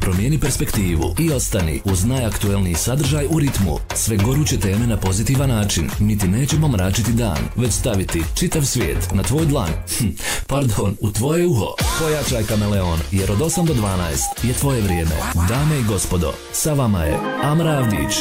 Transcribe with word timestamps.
Promijeni 0.00 0.38
perspektivu 0.38 1.14
i 1.18 1.32
ostani 1.32 1.80
uz 1.84 2.04
najaktuelniji 2.04 2.74
sadržaj 2.74 3.26
u 3.30 3.38
ritmu. 3.38 3.78
Sve 3.94 4.16
goruće 4.16 4.60
teme 4.60 4.86
na 4.86 4.96
pozitivan 4.96 5.48
način. 5.48 5.90
Mi 5.98 6.18
ti 6.18 6.28
nećemo 6.28 6.68
mračiti 6.68 7.12
dan, 7.12 7.38
već 7.56 7.72
staviti 7.72 8.22
čitav 8.34 8.62
svijet 8.62 9.08
na 9.14 9.22
tvoj 9.22 9.46
dlan. 9.46 9.70
Hm, 9.98 10.08
pardon, 10.46 10.96
u 11.00 11.10
tvoje 11.10 11.46
uho. 11.46 11.74
Pojačaj 11.98 12.42
kameleon, 12.42 12.98
jer 13.10 13.32
od 13.32 13.38
8 13.38 13.66
do 13.66 13.74
12 13.74 14.48
je 14.48 14.54
tvoje 14.54 14.82
vrijeme. 14.82 15.16
Dame 15.48 15.80
i 15.80 15.84
gospodo, 15.88 16.32
sa 16.52 16.72
vama 16.72 17.04
je 17.04 17.18
Amra 17.42 17.70
Avdić. 17.70 18.16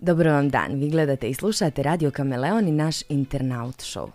Dobro 0.00 0.32
vam 0.32 0.48
dan, 0.48 0.74
vi 0.74 0.90
gledate 0.90 1.28
i 1.28 1.34
slušate 1.34 1.82
Radio 1.82 2.10
Kameleon 2.10 2.68
i 2.68 2.72
naš 2.72 2.96
Internaut 3.08 3.76
Show. 3.76 4.08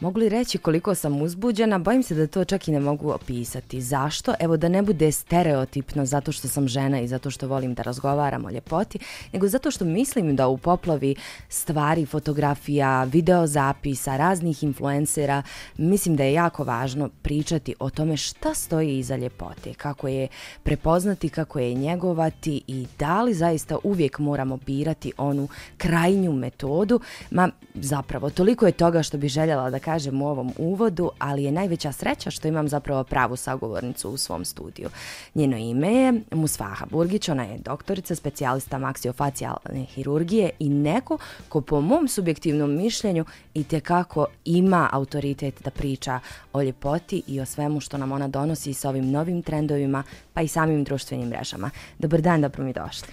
Mogu 0.00 0.20
li 0.20 0.28
reći 0.28 0.58
koliko 0.58 0.94
sam 0.94 1.22
uzbuđena? 1.22 1.78
Bojim 1.78 2.02
se 2.02 2.14
da 2.14 2.26
to 2.26 2.44
čak 2.44 2.68
i 2.68 2.72
ne 2.72 2.80
mogu 2.80 3.10
opisati. 3.10 3.80
Zašto? 3.80 4.34
Evo 4.40 4.56
da 4.56 4.68
ne 4.68 4.82
bude 4.82 5.12
stereotipno 5.12 6.06
zato 6.06 6.32
što 6.32 6.48
sam 6.48 6.68
žena 6.68 7.00
i 7.00 7.08
zato 7.08 7.30
što 7.30 7.48
volim 7.48 7.74
da 7.74 7.82
razgovaram 7.82 8.44
o 8.44 8.50
ljepoti, 8.50 8.98
nego 9.32 9.48
zato 9.48 9.70
što 9.70 9.84
mislim 9.84 10.36
da 10.36 10.48
u 10.48 10.58
poplavi 10.58 11.14
stvari, 11.48 12.06
fotografija, 12.06 13.04
videozapisa, 13.04 14.16
raznih 14.16 14.62
influencera, 14.62 15.42
mislim 15.76 16.16
da 16.16 16.24
je 16.24 16.32
jako 16.32 16.64
važno 16.64 17.08
pričati 17.22 17.74
o 17.78 17.90
tome 17.90 18.16
šta 18.16 18.54
stoji 18.54 18.98
iza 18.98 19.16
ljepote, 19.16 19.74
kako 19.74 20.08
je 20.08 20.28
prepoznati, 20.62 21.28
kako 21.28 21.58
je 21.58 21.74
njegovati 21.74 22.62
i 22.66 22.86
da 22.98 23.22
li 23.22 23.34
zaista 23.34 23.76
uvijek 23.82 24.18
moramo 24.18 24.56
birati 24.56 25.12
onu 25.16 25.48
krajnju 25.76 26.32
metodu. 26.32 27.00
Ma 27.30 27.50
zapravo, 27.74 28.30
toliko 28.30 28.66
je 28.66 28.72
toga 28.72 29.02
što 29.02 29.18
bi 29.18 29.28
željela 29.28 29.70
da 29.70 29.78
kažem 29.78 29.89
u 30.22 30.28
ovom 30.28 30.52
uvodu, 30.58 31.10
ali 31.18 31.44
je 31.44 31.52
najveća 31.52 31.92
sreća 31.92 32.30
što 32.30 32.48
imam 32.48 32.68
zapravo 32.68 33.04
pravu 33.04 33.36
sagovornicu 33.36 34.10
u 34.10 34.16
svom 34.16 34.44
studiju. 34.44 34.88
Njeno 35.34 35.56
ime 35.56 35.92
je 35.92 36.20
Musfaha 36.32 36.86
Burgić, 36.90 37.28
ona 37.28 37.44
je 37.44 37.58
doktorica, 37.58 38.14
specijalista 38.14 38.78
maksiofacijalne 38.78 39.84
hirurgije 39.84 40.50
i 40.58 40.68
neko 40.68 41.18
ko 41.48 41.60
po 41.60 41.80
mom 41.80 42.08
subjektivnom 42.08 42.76
mišljenju 42.76 43.24
i 43.54 43.64
kako 43.64 44.26
ima 44.44 44.88
autoritet 44.92 45.62
da 45.64 45.70
priča 45.70 46.20
o 46.52 46.62
ljepoti 46.62 47.22
i 47.26 47.40
o 47.40 47.46
svemu 47.46 47.80
što 47.80 47.98
nam 47.98 48.12
ona 48.12 48.28
donosi 48.28 48.74
sa 48.74 48.88
ovim 48.88 49.10
novim 49.10 49.42
trendovima 49.42 50.02
pa 50.34 50.42
i 50.42 50.48
samim 50.48 50.84
društvenim 50.84 51.28
mrežama. 51.28 51.70
Dobar 51.98 52.20
dan, 52.20 52.40
dobro 52.40 52.64
mi 52.64 52.72
došli. 52.72 53.08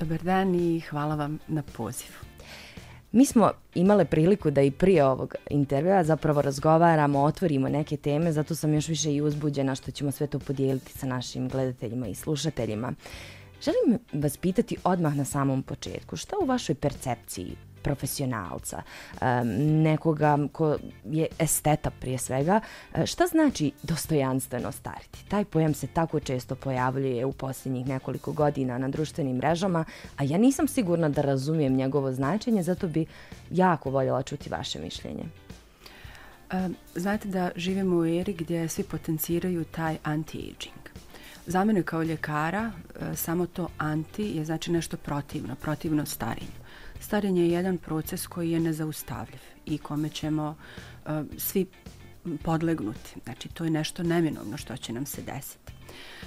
Dobar 0.00 0.22
dan 0.22 0.54
i 0.54 0.80
hvala 0.80 1.14
vam 1.14 1.38
na 1.48 1.62
pozivu. 1.62 2.29
Mi 3.12 3.26
smo 3.26 3.50
imale 3.74 4.04
priliku 4.04 4.50
da 4.50 4.62
i 4.62 4.70
prije 4.70 5.04
ovog 5.04 5.34
intervjua 5.50 6.04
zapravo 6.04 6.42
razgovaramo, 6.42 7.22
otvorimo 7.22 7.68
neke 7.68 7.96
teme, 7.96 8.32
zato 8.32 8.54
sam 8.54 8.74
još 8.74 8.88
više 8.88 9.14
i 9.14 9.20
uzbuđena 9.20 9.74
što 9.74 9.90
ćemo 9.90 10.10
sve 10.10 10.26
to 10.26 10.38
podijeliti 10.38 10.92
sa 10.92 11.06
našim 11.06 11.48
gledateljima 11.48 12.06
i 12.06 12.14
slušateljima. 12.14 12.92
Želim 13.62 13.98
vas 14.22 14.36
pitati 14.36 14.76
odmah 14.84 15.16
na 15.16 15.24
samom 15.24 15.62
početku, 15.62 16.16
šta 16.16 16.36
u 16.42 16.46
vašoj 16.46 16.74
percepciji 16.74 17.56
profesionalca, 17.82 18.82
nekoga 19.82 20.38
ko 20.52 20.76
je 21.04 21.26
esteta 21.38 21.90
prije 21.90 22.18
svega, 22.18 22.60
e, 22.94 23.06
šta 23.06 23.26
znači 23.26 23.72
dostojanstveno 23.82 24.72
stariti? 24.72 25.24
Taj 25.28 25.44
pojam 25.44 25.74
se 25.74 25.86
tako 25.86 26.20
često 26.20 26.54
pojavljuje 26.54 27.24
u 27.24 27.32
posljednjih 27.32 27.86
nekoliko 27.86 28.32
godina 28.32 28.78
na 28.78 28.88
društvenim 28.88 29.36
mrežama, 29.36 29.84
a 30.16 30.24
ja 30.24 30.38
nisam 30.38 30.68
sigurna 30.68 31.08
da 31.08 31.22
razumijem 31.22 31.76
njegovo 31.76 32.12
značenje, 32.12 32.62
zato 32.62 32.88
bi 32.88 33.06
jako 33.50 33.90
voljela 33.90 34.22
čuti 34.22 34.50
vaše 34.50 34.78
mišljenje. 34.78 35.24
E, 36.50 36.68
znate 36.94 37.28
da 37.28 37.50
živimo 37.56 37.96
u 37.96 38.04
eri 38.04 38.32
gdje 38.32 38.68
svi 38.68 38.84
potenciraju 38.84 39.64
taj 39.64 39.96
anti-aging. 40.04 40.90
Za 41.46 41.64
mene 41.64 41.82
kao 41.82 42.02
ljekara 42.02 42.70
e, 42.70 43.16
samo 43.16 43.46
to 43.46 43.68
anti 43.78 44.22
je 44.22 44.44
znači 44.44 44.72
nešto 44.72 44.96
protivno, 44.96 45.54
protivno 45.54 46.06
starinju. 46.06 46.59
Starenje 47.00 47.42
je 47.42 47.50
jedan 47.50 47.78
proces 47.78 48.26
koji 48.26 48.50
je 48.50 48.60
nezaustavljiv 48.60 49.40
i 49.66 49.78
kome 49.78 50.08
ćemo 50.08 50.56
uh, 51.06 51.12
svi 51.38 51.66
podlegnuti. 52.42 53.14
Znači, 53.24 53.48
to 53.48 53.64
je 53.64 53.70
nešto 53.70 54.02
neminovno 54.02 54.56
što 54.56 54.76
će 54.76 54.92
nam 54.92 55.06
se 55.06 55.22
desiti. 55.22 55.72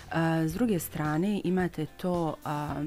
Uh, 0.07 0.13
s 0.47 0.53
druge 0.53 0.79
strane, 0.79 1.41
imate 1.43 1.85
to 1.85 2.35
uh, 2.45 2.85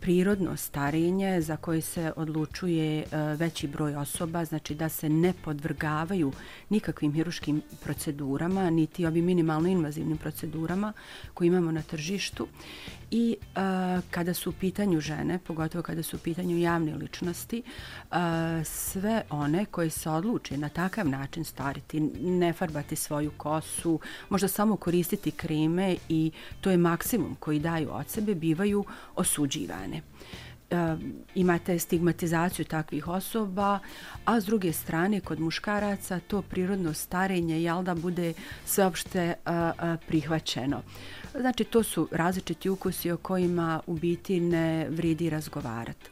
prirodno 0.00 0.56
starenje 0.56 1.40
za 1.40 1.56
koje 1.56 1.80
se 1.80 2.12
odlučuje 2.16 2.98
e, 2.98 3.04
veći 3.36 3.66
broj 3.66 3.96
osoba, 3.96 4.44
znači 4.44 4.74
da 4.74 4.88
se 4.88 5.08
ne 5.08 5.32
podvrgavaju 5.44 6.32
nikakvim 6.68 7.12
hiruškim 7.12 7.62
procedurama, 7.84 8.70
niti 8.70 9.06
ovim 9.06 9.24
minimalno 9.24 9.68
invazivnim 9.68 10.16
procedurama 10.18 10.92
koje 11.34 11.46
imamo 11.46 11.72
na 11.72 11.82
tržištu. 11.82 12.46
I 13.10 13.36
uh, 13.40 14.04
kada 14.10 14.34
su 14.34 14.50
u 14.50 14.52
pitanju 14.52 15.00
žene, 15.00 15.38
pogotovo 15.38 15.82
kada 15.82 16.02
su 16.02 16.16
u 16.16 16.20
pitanju 16.20 16.58
javne 16.58 16.94
ličnosti, 16.94 17.62
uh, 18.10 18.16
sve 18.64 19.22
one 19.30 19.64
koje 19.64 19.90
se 19.90 20.10
odluče 20.10 20.56
na 20.56 20.68
takav 20.68 21.08
način 21.08 21.44
stariti, 21.44 22.00
ne 22.20 22.52
farbati 22.52 22.96
svoju 22.96 23.30
kosu, 23.36 24.00
možda 24.28 24.48
samo 24.48 24.76
koristiti 24.76 25.30
kreme 25.30 25.96
i 26.08 26.32
to 26.60 26.70
je 26.70 26.76
maksimum 26.76 27.36
koji 27.40 27.58
daju 27.58 27.88
od 27.92 28.08
sebe, 28.08 28.34
bivaju 28.34 28.84
osuđivane 29.16 30.02
uh, 30.70 31.00
imate 31.34 31.78
stigmatizaciju 31.78 32.64
takvih 32.64 33.08
osoba, 33.08 33.78
a 34.24 34.40
s 34.40 34.44
druge 34.44 34.72
strane 34.72 35.20
kod 35.20 35.40
muškaraca 35.40 36.20
to 36.20 36.42
prirodno 36.42 36.94
starenje 36.94 37.62
jel 37.62 37.82
da 37.82 37.94
bude 37.94 38.32
sveopšte 38.66 39.34
uh, 39.46 39.52
prihvaćeno. 40.08 40.82
Znači 41.40 41.64
to 41.64 41.82
su 41.82 42.08
različiti 42.12 42.68
ukusi 42.68 43.10
o 43.10 43.16
kojima 43.16 43.80
u 43.86 43.94
biti 43.94 44.40
ne 44.40 44.86
vredi 44.90 45.30
razgovarati. 45.30 46.10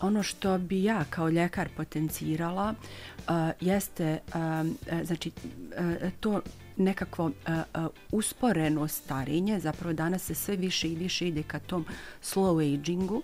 Ono 0.00 0.22
što 0.22 0.58
bi 0.58 0.84
ja 0.84 1.04
kao 1.10 1.28
ljekar 1.28 1.68
potencirala 1.76 2.74
uh, 3.18 3.34
jeste 3.60 4.18
uh, 4.28 5.02
znači 5.04 5.30
uh, 5.78 6.10
to 6.20 6.40
nekakvo 6.76 7.24
uh, 7.24 7.32
uh, 7.84 7.86
usporeno 8.12 8.88
starenje, 8.88 9.60
zapravo 9.60 9.92
danas 9.92 10.22
se 10.22 10.34
sve 10.34 10.56
više 10.56 10.88
i 10.88 10.94
više 10.94 11.28
ide 11.28 11.42
ka 11.42 11.58
tom 11.58 11.86
slow 12.22 12.74
agingu 12.74 13.22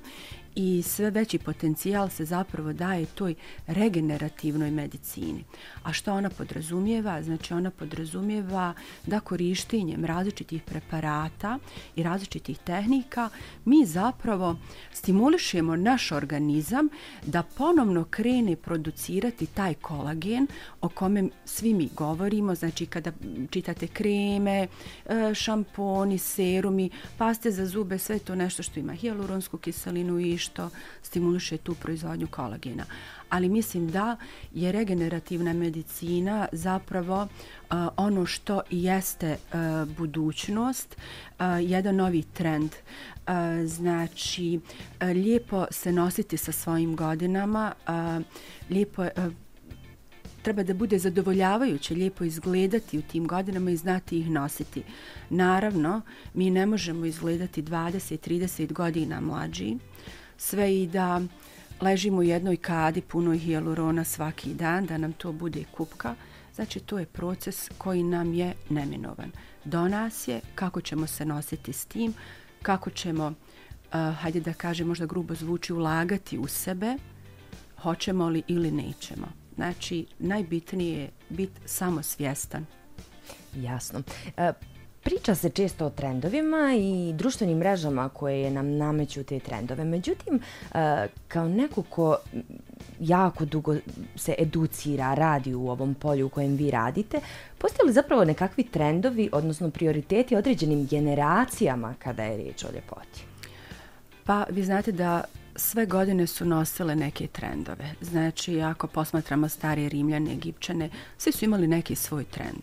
i 0.56 0.82
sve 0.82 1.10
veći 1.10 1.38
potencijal 1.38 2.08
se 2.08 2.24
zapravo 2.24 2.72
daje 2.72 3.06
toj 3.06 3.34
regenerativnoj 3.66 4.70
medicini. 4.70 5.44
A 5.82 5.92
što 5.92 6.14
ona 6.14 6.30
podrazumijeva? 6.30 7.22
Znači 7.22 7.54
ona 7.54 7.70
podrazumijeva 7.70 8.74
da 9.06 9.20
korištenjem 9.20 10.04
različitih 10.04 10.62
preparata 10.62 11.58
i 11.96 12.02
različitih 12.02 12.58
tehnika 12.58 13.28
mi 13.64 13.86
zapravo 13.86 14.56
stimulišemo 14.92 15.76
naš 15.76 16.12
organizam 16.12 16.88
da 17.26 17.42
ponovno 17.42 18.04
krene 18.04 18.56
producirati 18.56 19.46
taj 19.46 19.74
kolagen 19.74 20.46
o 20.80 20.88
kome 20.88 21.28
svi 21.44 21.74
mi 21.74 21.88
govorimo. 21.96 22.54
Znači 22.54 22.86
kada 22.86 23.12
čitate 23.50 23.86
kreme, 23.86 24.68
e, 25.06 25.34
šamponi, 25.34 26.18
serumi, 26.18 26.90
paste 27.18 27.50
za 27.50 27.66
zube, 27.66 27.98
sve 27.98 28.18
to 28.18 28.34
nešto 28.34 28.62
što 28.62 28.80
ima 28.80 28.92
hialuronsku 28.92 29.58
kiselinu 29.58 30.20
i 30.20 30.38
što 30.46 30.70
stimuliše 31.02 31.56
tu 31.56 31.74
proizvodnju 31.74 32.26
kolagena. 32.26 32.84
Ali 33.28 33.48
mislim 33.48 33.90
da 33.90 34.16
je 34.54 34.72
regenerativna 34.72 35.52
medicina 35.52 36.48
zapravo 36.52 37.22
uh, 37.22 37.76
ono 37.96 38.26
što 38.26 38.60
jeste 38.70 39.36
uh, 39.36 39.88
budućnost, 39.96 40.96
uh, 40.96 41.44
jedan 41.60 41.96
novi 41.96 42.22
trend. 42.22 42.70
Uh, 42.72 43.32
znači, 43.66 44.60
uh, 45.00 45.08
lijepo 45.08 45.66
se 45.70 45.92
nositi 45.92 46.36
sa 46.36 46.52
svojim 46.52 46.96
godinama, 46.96 47.72
uh, 47.88 48.24
lijepo 48.70 49.02
uh, 49.02 49.32
treba 50.46 50.62
da 50.62 50.74
bude 50.74 50.98
zadovoljavajuće, 50.98 51.94
lijepo 51.94 52.24
izgledati 52.24 52.98
u 52.98 53.02
tim 53.02 53.26
godinama 53.26 53.70
i 53.70 53.76
znati 53.76 54.18
ih 54.18 54.30
nositi. 54.30 54.82
Naravno, 55.30 56.00
mi 56.34 56.50
ne 56.50 56.66
možemo 56.66 57.06
izgledati 57.06 57.62
20-30 57.62 58.72
godina 58.72 59.20
mlađi, 59.20 59.76
sve 60.38 60.82
i 60.82 60.86
da 60.86 61.20
ležimo 61.80 62.18
u 62.18 62.22
jednoj 62.22 62.56
kadi 62.56 63.00
punoj 63.00 63.38
hijalurona 63.38 64.04
svaki 64.04 64.54
dan, 64.54 64.86
da 64.86 64.98
nam 64.98 65.12
to 65.12 65.32
bude 65.32 65.64
kupka. 65.76 66.14
Znači, 66.54 66.80
to 66.80 66.98
je 66.98 67.06
proces 67.06 67.68
koji 67.78 68.02
nam 68.02 68.34
je 68.34 68.54
neminovan. 68.70 69.30
Do 69.64 69.88
nas 69.88 70.28
je 70.28 70.40
kako 70.54 70.80
ćemo 70.80 71.06
se 71.06 71.24
nositi 71.24 71.72
s 71.72 71.84
tim, 71.84 72.14
kako 72.62 72.90
ćemo, 72.90 73.26
uh, 73.26 74.16
hajde 74.20 74.40
da 74.40 74.52
kažem, 74.52 74.86
možda 74.88 75.06
grubo 75.06 75.34
zvuči, 75.34 75.72
ulagati 75.72 76.38
u 76.38 76.46
sebe, 76.46 76.96
hoćemo 77.82 78.28
li 78.28 78.42
ili 78.48 78.70
nećemo. 78.70 79.26
Znači, 79.54 80.06
najbitnije 80.18 81.00
je 81.00 81.10
biti 81.28 81.60
samo 81.64 82.02
svjestan. 82.02 82.66
Jasno. 83.54 84.02
E, 84.36 84.52
Priča 85.06 85.34
se 85.34 85.50
često 85.50 85.86
o 85.86 85.90
trendovima 85.90 86.74
i 86.78 87.12
društvenim 87.12 87.58
mrežama 87.58 88.08
koje 88.08 88.50
nam 88.50 88.76
nameću 88.76 89.24
te 89.24 89.40
trendove. 89.40 89.84
Međutim, 89.84 90.40
e, 90.74 91.08
kao 91.28 91.48
neko 91.48 91.82
ko 91.82 92.16
jako 93.00 93.44
dugo 93.44 93.76
se 94.16 94.34
educira, 94.38 95.14
radi 95.14 95.54
u 95.54 95.68
ovom 95.68 95.94
polju 95.94 96.26
u 96.26 96.28
kojem 96.28 96.56
vi 96.56 96.70
radite. 96.70 97.20
Postoje 97.58 97.86
li 97.86 97.92
zapravo 97.92 98.24
nekakvi 98.24 98.64
trendovi, 98.64 99.28
odnosno 99.32 99.70
prioriteti 99.70 100.36
određenim 100.36 100.86
generacijama 100.86 101.94
kada 101.98 102.22
je 102.22 102.36
riječ 102.36 102.64
o 102.64 102.68
ljepoti? 102.74 103.24
Pa 104.24 104.46
vi 104.50 104.64
znate 104.64 104.92
da 104.92 105.24
sve 105.56 105.86
godine 105.86 106.26
su 106.26 106.44
nosile 106.44 106.96
neke 106.96 107.26
trendove. 107.26 107.94
Znači, 108.00 108.60
ako 108.60 108.86
posmatramo 108.86 109.48
starije 109.48 109.88
Rimljane, 109.88 110.32
Egipćane, 110.32 110.90
svi 111.18 111.32
su 111.32 111.44
imali 111.44 111.66
neki 111.66 111.94
svoj 111.94 112.24
trend. 112.24 112.62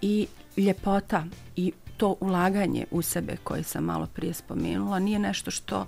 I 0.00 0.26
ljepota 0.56 1.24
i 1.56 1.72
to 1.96 2.16
ulaganje 2.20 2.86
u 2.90 3.02
sebe 3.02 3.36
koje 3.44 3.62
sam 3.62 3.84
malo 3.84 4.06
prije 4.06 4.34
spomenula 4.34 4.98
nije 4.98 5.18
nešto 5.18 5.50
što 5.50 5.86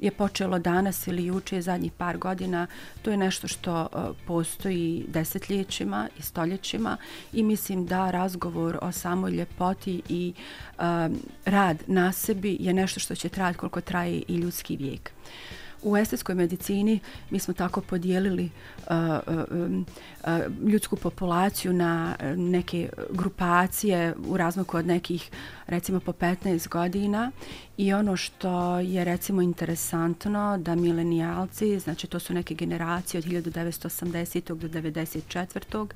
je 0.00 0.10
počelo 0.10 0.58
danas 0.58 1.06
ili 1.06 1.24
juče 1.26 1.62
zadnjih 1.62 1.92
par 1.92 2.18
godina. 2.18 2.66
To 3.02 3.10
je 3.10 3.16
nešto 3.16 3.48
što 3.48 3.82
uh, 3.82 4.16
postoji 4.26 5.04
desetljećima 5.08 6.08
i 6.18 6.22
stoljećima 6.22 6.96
i 7.32 7.42
mislim 7.42 7.86
da 7.86 8.10
razgovor 8.10 8.78
o 8.82 8.92
samoj 8.92 9.30
ljepoti 9.30 10.02
i 10.08 10.32
um, 10.78 11.18
rad 11.44 11.82
na 11.86 12.12
sebi 12.12 12.56
je 12.60 12.72
nešto 12.72 13.00
što 13.00 13.14
će 13.14 13.28
trajati 13.28 13.58
koliko 13.58 13.80
traje 13.80 14.22
i 14.28 14.34
ljudski 14.36 14.76
vijek. 14.76 15.12
Uh, 15.16 15.61
U 15.82 15.96
estetskoj 15.96 16.34
medicini 16.34 17.00
mi 17.30 17.38
smo 17.38 17.54
tako 17.54 17.80
podijelili 17.80 18.50
uh, 18.78 18.96
uh, 19.26 19.44
um, 19.50 19.86
uh, 20.24 20.28
ljudsku 20.68 20.96
populaciju 20.96 21.72
na 21.72 22.16
uh, 22.20 22.38
neke 22.38 22.88
grupacije 23.10 24.14
u 24.28 24.36
razmaku 24.36 24.76
od 24.76 24.86
nekih 24.86 25.30
recimo 25.66 26.00
po 26.00 26.12
15 26.12 26.68
godina 26.68 27.30
i 27.76 27.92
ono 27.92 28.16
što 28.16 28.78
je 28.78 29.04
recimo 29.04 29.42
interesantno 29.42 30.58
da 30.58 30.74
milenijalci, 30.74 31.78
znači 31.78 32.06
to 32.06 32.18
su 32.18 32.34
neke 32.34 32.54
generacije 32.54 33.18
od 33.18 33.24
1980. 33.24 34.54
do 34.54 34.68
94. 34.68 35.86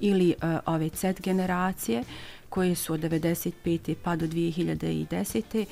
ili 0.00 0.34
uh, 0.42 0.58
ove 0.66 0.88
Z 0.88 1.14
generacije 1.20 2.04
koje 2.52 2.74
su 2.74 2.92
od 2.92 3.00
95. 3.00 3.94
pa 4.02 4.16
do 4.16 4.26
2010. 4.26 5.64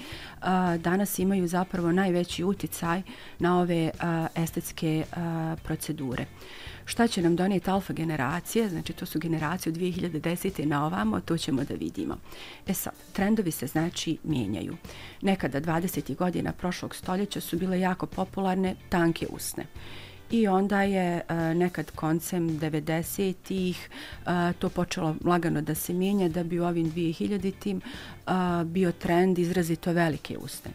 danas 0.79 1.19
imaju 1.19 1.49
zapravo 1.49 1.93
najveći 1.93 2.45
uticaj 2.45 3.03
na 3.39 3.61
ove 3.61 3.91
estetske 4.35 5.05
procedure. 5.63 6.27
Šta 6.85 7.07
će 7.09 7.23
nam 7.23 7.37
donijeti 7.37 7.71
alfa 7.71 7.93
generacije, 7.93 8.69
znači 8.69 8.93
to 8.93 9.07
su 9.07 9.19
generacije 9.19 9.73
od 9.73 9.79
2010. 9.79 10.65
na 10.65 10.87
ovamo, 10.87 11.21
to 11.21 11.39
ćemo 11.39 11.65
da 11.65 11.75
vidimo. 11.75 12.17
E 12.67 12.75
sad, 12.75 12.93
trendovi 13.13 13.51
se 13.51 13.67
znači 13.67 14.19
mijenjaju. 14.25 14.77
Nekada 15.21 15.61
20. 15.61 16.17
godina 16.17 16.53
prošlog 16.53 16.95
stoljeća 16.97 17.41
su 17.41 17.59
bile 17.59 17.81
jako 17.81 18.07
popularne 18.07 18.75
tanke 18.89 19.27
usne 19.31 19.67
i 20.31 20.49
onda 20.49 20.83
je 20.83 21.21
uh, 21.29 21.37
nekad 21.37 21.91
koncem 21.91 22.49
90-ih 22.49 23.89
uh, 24.27 24.33
e, 24.33 24.53
to 24.53 24.69
počelo 24.69 25.17
lagano 25.25 25.61
da 25.61 25.75
se 25.75 25.93
mijenja 25.93 26.29
da 26.29 26.45
bi 26.45 26.61
u 26.61 26.65
ovim 26.65 26.93
2000-tim 26.93 27.77
uh, 27.77 28.33
e, 28.33 28.65
bio 28.65 28.93
trend 28.93 29.39
izrazito 29.39 29.93
velike 29.93 30.39
usne. 30.39 30.71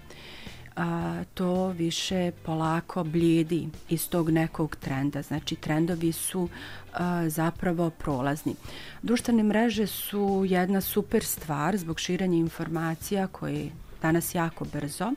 A, 0.75 1.23
to 1.33 1.67
više 1.67 2.31
polako 2.45 3.03
bljedi 3.03 3.69
iz 3.89 4.09
tog 4.09 4.29
nekog 4.29 4.75
trenda. 4.75 5.21
Znači, 5.21 5.55
trendovi 5.55 6.11
su 6.11 6.49
a, 6.93 7.29
zapravo 7.29 7.89
prolazni. 7.89 8.55
Društvene 9.01 9.43
mreže 9.43 9.87
su 9.87 10.45
jedna 10.47 10.81
super 10.81 11.23
stvar 11.23 11.77
zbog 11.77 11.99
širanja 11.99 12.37
informacija 12.37 13.27
koje 13.27 13.69
danas 14.01 14.35
jako 14.35 14.65
brzo, 14.65 15.11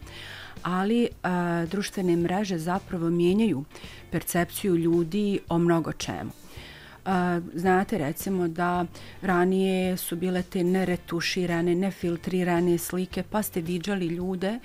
ali 0.63 1.09
a, 1.23 1.67
društvene 1.71 2.17
mreže 2.17 2.59
zapravo 2.59 3.11
mijenjaju 3.11 3.65
percepciju 4.11 4.77
ljudi 4.77 5.41
o 5.49 5.59
mnogo 5.59 5.93
čemu. 5.93 6.31
A, 7.05 7.41
znate 7.55 7.99
recimo 7.99 8.49
da 8.49 8.85
ranije 9.23 9.97
su 9.97 10.17
bile 10.17 10.43
te 10.43 10.65
neretuširane, 10.65 11.75
nefiltrirane 11.75 12.79
slike, 12.79 13.23
pa 13.23 13.43
ste 13.43 13.61
viđali 13.61 14.07
ljude 14.07 14.59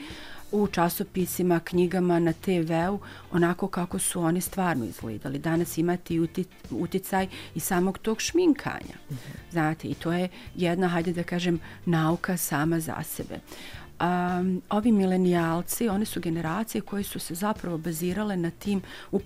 u 0.53 0.67
časopisima, 0.67 1.59
knjigama, 1.59 2.19
na 2.19 2.33
TV-u, 2.33 2.99
onako 3.31 3.67
kako 3.67 3.99
su 3.99 4.21
oni 4.21 4.41
stvarno 4.41 4.85
izgledali. 4.85 5.39
Danas 5.39 5.77
imate 5.77 6.13
i 6.13 6.27
uticaj 6.71 7.27
i 7.55 7.59
samog 7.59 7.97
tog 7.97 8.21
šminkanja. 8.21 8.95
Mm 9.09 9.13
-hmm. 9.13 9.51
Znate, 9.51 9.87
i 9.87 9.93
to 9.93 10.13
je 10.13 10.29
jedna, 10.55 10.87
hajde 10.87 11.13
da 11.13 11.23
kažem, 11.23 11.59
nauka 11.85 12.37
sama 12.37 12.79
za 12.79 13.03
sebe. 13.03 13.35
Uh, 13.35 13.82
um, 14.01 14.61
ovi 14.69 14.91
milenijalci, 14.91 15.89
oni 15.89 16.05
su 16.05 16.21
generacije 16.21 16.81
koje 16.81 17.03
su 17.03 17.19
se 17.19 17.35
zapravo 17.35 17.77
bazirale 17.77 18.37
na 18.37 18.51
tim 18.51 18.81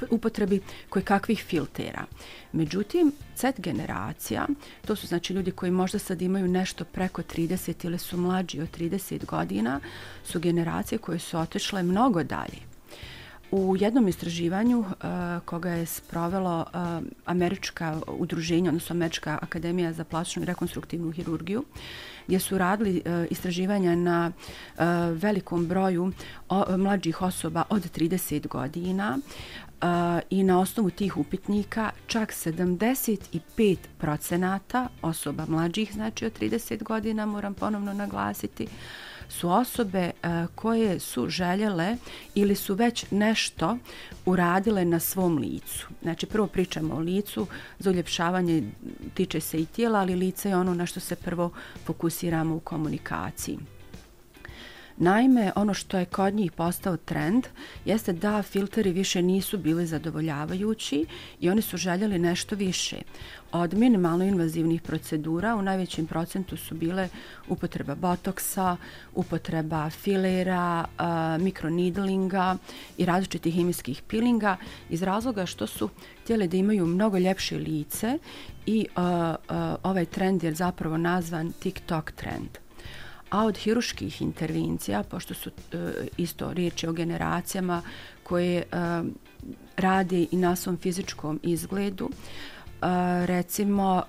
upotrebi 0.09 0.61
koje 0.89 1.03
kakvih 1.03 1.43
filtera. 1.43 2.05
Međutim, 2.51 3.11
Z 3.37 3.53
generacija, 3.57 4.47
to 4.85 4.95
su 4.95 5.07
znači 5.07 5.33
ljudi 5.33 5.51
koji 5.51 5.71
možda 5.71 5.99
sad 5.99 6.21
imaju 6.21 6.47
nešto 6.47 6.85
preko 6.85 7.21
30 7.21 7.85
ili 7.85 7.97
su 7.97 8.17
mlađi 8.17 8.61
od 8.61 8.77
30 8.77 9.25
godina, 9.25 9.79
su 10.23 10.39
generacije 10.39 10.99
koje 10.99 11.19
su 11.19 11.37
otešle 11.37 11.83
mnogo 11.83 12.23
dalje. 12.23 12.76
U 13.51 13.75
jednom 13.79 14.07
istraživanju 14.07 14.79
uh, 14.79 14.87
koga 15.45 15.69
je 15.69 15.85
sprovelo 15.85 16.65
uh, 16.73 17.07
američka 17.25 17.99
udruženja, 18.07 18.69
odnosno 18.69 18.93
američka 18.93 19.39
akademija 19.41 19.93
za 19.93 20.03
plastičnu 20.03 20.41
i 20.41 20.45
rekonstruktivnu 20.45 21.11
hirurgiju, 21.11 21.63
gdje 22.27 22.39
su 22.39 22.57
radili 22.57 23.01
uh, 23.05 23.25
istraživanja 23.29 23.95
na 23.95 24.31
uh, 24.31 24.83
velikom 25.11 25.67
broju 25.67 26.11
o, 26.49 26.77
mlađih 26.77 27.21
osoba 27.21 27.63
od 27.69 27.97
30 27.97 28.47
godina 28.47 29.17
uh, 29.17 29.87
i 30.29 30.43
na 30.43 30.59
osnovu 30.59 30.89
tih 30.89 31.17
upitnika 31.17 31.91
čak 32.07 32.33
75 32.33 33.77
procenata 33.97 34.87
osoba 35.01 35.45
mlađih, 35.47 35.93
znači 35.93 36.25
od 36.25 36.39
30 36.39 36.83
godina, 36.83 37.25
moram 37.25 37.53
ponovno 37.53 37.93
naglasiti, 37.93 38.63
uh, 38.63 38.69
su 39.29 39.49
osobe 39.49 39.99
e, 39.99 40.11
koje 40.55 40.99
su 40.99 41.29
željele 41.29 41.97
ili 42.35 42.55
su 42.55 42.75
već 42.75 43.05
nešto 43.11 43.77
uradile 44.25 44.85
na 44.85 44.99
svom 44.99 45.37
licu. 45.37 45.87
Znači, 46.01 46.25
prvo 46.25 46.47
pričamo 46.47 46.95
o 46.95 46.99
licu, 46.99 47.47
za 47.79 47.89
uljepšavanje 47.89 48.63
tiče 49.13 49.39
se 49.39 49.61
i 49.61 49.65
tijela, 49.65 49.99
ali 49.99 50.15
lice 50.15 50.49
je 50.49 50.57
ono 50.57 50.73
na 50.73 50.85
što 50.85 50.99
se 50.99 51.15
prvo 51.15 51.51
fokusiramo 51.85 52.55
u 52.55 52.59
komunikaciji. 52.59 53.57
Naime, 54.99 55.51
ono 55.55 55.73
što 55.73 55.97
je 55.97 56.05
kod 56.05 56.33
njih 56.33 56.51
postao 56.51 56.97
trend 56.97 57.47
jeste 57.85 58.13
da 58.13 58.43
filteri 58.43 58.91
više 58.91 59.21
nisu 59.21 59.57
bili 59.57 59.85
zadovoljavajući 59.85 61.05
i 61.39 61.49
oni 61.49 61.61
su 61.61 61.77
željeli 61.77 62.19
nešto 62.19 62.55
više. 62.55 62.97
Od 63.51 63.73
minimalno 63.73 64.25
invazivnih 64.25 64.81
procedura 64.81 65.55
u 65.55 65.61
najvećem 65.61 66.07
procentu 66.07 66.57
su 66.57 66.75
bile 66.75 67.09
upotreba 67.47 67.95
botoksa, 67.95 68.77
upotreba 69.15 69.89
filera, 69.89 70.85
uh, 70.85 71.43
mikronidlinga 71.43 72.57
i 72.97 73.05
različitih 73.05 73.55
hemijskih 73.55 74.01
pilinga 74.01 74.57
iz 74.89 75.03
razloga 75.03 75.45
što 75.45 75.67
su 75.67 75.89
htjeli 76.23 76.47
da 76.47 76.57
imaju 76.57 76.85
mnogo 76.85 77.17
ljepše 77.17 77.57
lice 77.57 78.17
i 78.65 78.87
uh, 78.95 79.03
uh, 79.03 79.75
ovaj 79.83 80.05
trend 80.05 80.43
je 80.43 80.53
zapravo 80.53 80.97
nazvan 80.97 81.51
TikTok 81.51 82.11
trend. 82.11 82.49
A 83.29 83.45
od 83.45 83.57
hiruških 83.57 84.21
intervencija, 84.21 85.03
pošto 85.03 85.33
su 85.33 85.49
e, 85.49 85.77
isto 86.17 86.53
riječi 86.53 86.87
o 86.87 86.93
generacijama 86.93 87.81
koje 88.23 88.57
e, 88.57 88.63
radi 89.77 90.27
i 90.31 90.37
na 90.37 90.55
svom 90.55 90.77
fizičkom 90.77 91.39
izgledu, 91.43 92.09
e, 92.09 92.56
recimo 93.25 94.03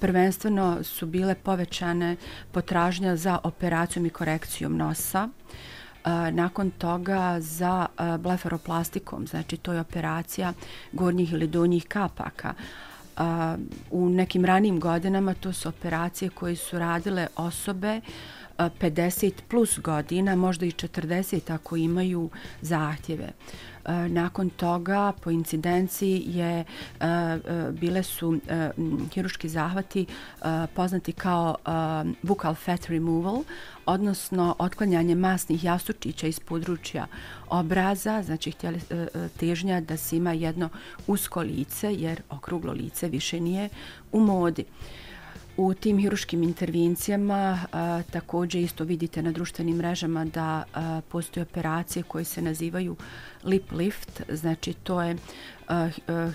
prvenstveno 0.00 0.84
su 0.84 1.06
bile 1.06 1.34
povećane 1.34 2.16
potražnja 2.52 3.16
za 3.16 3.38
operacijom 3.42 4.06
i 4.06 4.10
korekcijom 4.10 4.76
nosa, 4.76 5.28
nakon 6.32 6.70
toga 6.70 7.36
za 7.40 7.86
blefaroplastikom, 8.18 9.26
znači 9.26 9.56
to 9.56 9.72
je 9.72 9.80
operacija 9.80 10.52
gornjih 10.92 11.32
ili 11.32 11.46
donjih 11.46 11.84
kapaka, 11.88 12.54
u 13.90 14.08
nekim 14.08 14.44
ranim 14.44 14.80
godinama 14.80 15.34
to 15.34 15.52
su 15.52 15.68
operacije 15.68 16.28
koje 16.28 16.56
su 16.56 16.78
radile 16.78 17.26
osobe 17.36 17.96
uh, 17.96 18.39
50 18.68 19.32
plus 19.48 19.78
godina, 19.78 20.36
možda 20.36 20.66
i 20.66 20.70
40 20.70 21.54
ako 21.54 21.76
imaju 21.76 22.30
zahtjeve. 22.60 23.28
E, 23.84 24.08
nakon 24.08 24.50
toga, 24.50 25.12
po 25.20 25.30
incidenciji, 25.30 26.22
je, 26.26 26.58
e, 26.60 26.64
e, 27.00 27.38
bile 27.72 28.02
su 28.02 28.40
hiruški 29.14 29.48
zahvati 29.48 30.06
poznati 30.74 31.12
kao 31.12 31.54
buccal 32.22 32.54
fat 32.54 32.86
removal, 32.86 33.42
odnosno 33.86 34.56
otklanjanje 34.58 35.14
masnih 35.14 35.64
jastučića 35.64 36.26
iz 36.26 36.40
područja 36.40 37.06
obraza, 37.48 38.22
znači 38.22 38.50
htjeli 38.50 38.80
težnja 39.36 39.80
da 39.80 39.96
se 39.96 40.16
ima 40.16 40.32
jedno 40.32 40.68
usko 41.06 41.40
lice, 41.40 41.94
jer 41.94 42.22
okruglo 42.30 42.72
lice 42.72 43.08
više 43.08 43.40
nije 43.40 43.68
u 44.12 44.20
modi. 44.20 44.64
U 45.56 45.74
tim 45.74 45.98
hiruškim 45.98 46.42
intervencijama 46.42 47.58
a, 47.72 48.02
također 48.10 48.62
isto 48.62 48.84
vidite 48.84 49.22
na 49.22 49.32
društvenim 49.32 49.76
mrežama 49.76 50.24
da 50.24 50.64
a, 50.74 51.00
postoje 51.08 51.42
operacije 51.42 52.02
koje 52.02 52.24
se 52.24 52.42
nazivaju 52.42 52.96
lip 53.44 53.72
lift, 53.72 54.22
znači 54.28 54.72
to 54.72 55.02
je 55.02 55.16
a, 55.68 55.88
a, 56.08 56.30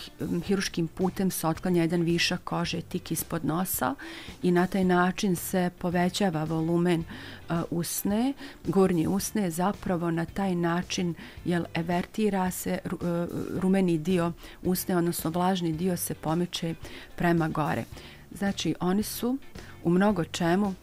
hiruškim 0.46 0.88
putem 0.88 1.32
se 1.32 1.48
otklanja 1.48 1.82
jedan 1.82 2.02
višak 2.02 2.42
kože 2.44 2.82
tik 2.82 3.12
ispod 3.12 3.46
nosa 3.46 3.96
i 4.44 4.52
na 4.52 4.68
taj 4.68 4.84
način 4.84 5.36
se 5.36 5.70
povećava 5.78 6.44
volumen 6.44 7.04
a, 7.50 7.64
usne, 7.72 8.34
gornje 8.68 9.08
usne, 9.08 9.52
zapravo 9.52 10.12
na 10.12 10.26
taj 10.26 10.56
način 10.56 11.14
jel 11.46 11.64
evertira 11.74 12.52
se 12.52 12.80
rumeni 13.60 13.98
dio 13.98 14.32
usne, 14.64 14.98
odnosno 14.98 15.30
vlažni 15.30 15.74
dio 15.74 15.98
se 15.98 16.14
pomiče 16.14 16.76
prema 17.16 17.50
gore. 17.50 17.84
Znači, 18.38 18.76
oni 18.80 19.04
su 19.04 19.38
u 19.84 19.90
mnogo 19.90 20.24
čemu 20.24 20.74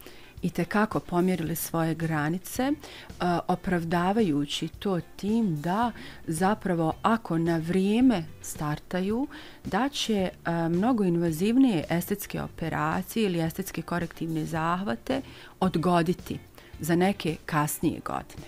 i 0.41 0.49
te 0.49 0.65
kako 0.65 0.99
pomjerili 0.99 1.55
svoje 1.55 1.95
granice, 1.95 2.71
uh, 2.71 3.25
opravdavajući 3.47 4.67
to 4.67 4.99
tim 5.15 5.61
da 5.61 5.91
zapravo 6.27 6.93
ako 7.01 7.37
na 7.37 7.57
vrijeme 7.57 8.23
startaju, 8.41 9.27
da 9.65 9.89
će 9.89 10.29
uh, 10.31 10.71
mnogo 10.71 11.03
invazivnije 11.03 11.83
estetske 11.89 12.41
operacije 12.41 13.25
ili 13.25 13.41
estetske 13.41 13.81
korektivne 13.81 14.45
zahvate 14.45 15.21
odgoditi 15.59 16.39
za 16.79 16.95
neke 16.95 17.35
kasnije 17.45 17.99
godine. 18.05 18.47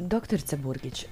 Doktorica 0.00 0.56
Burgić, 0.56 1.06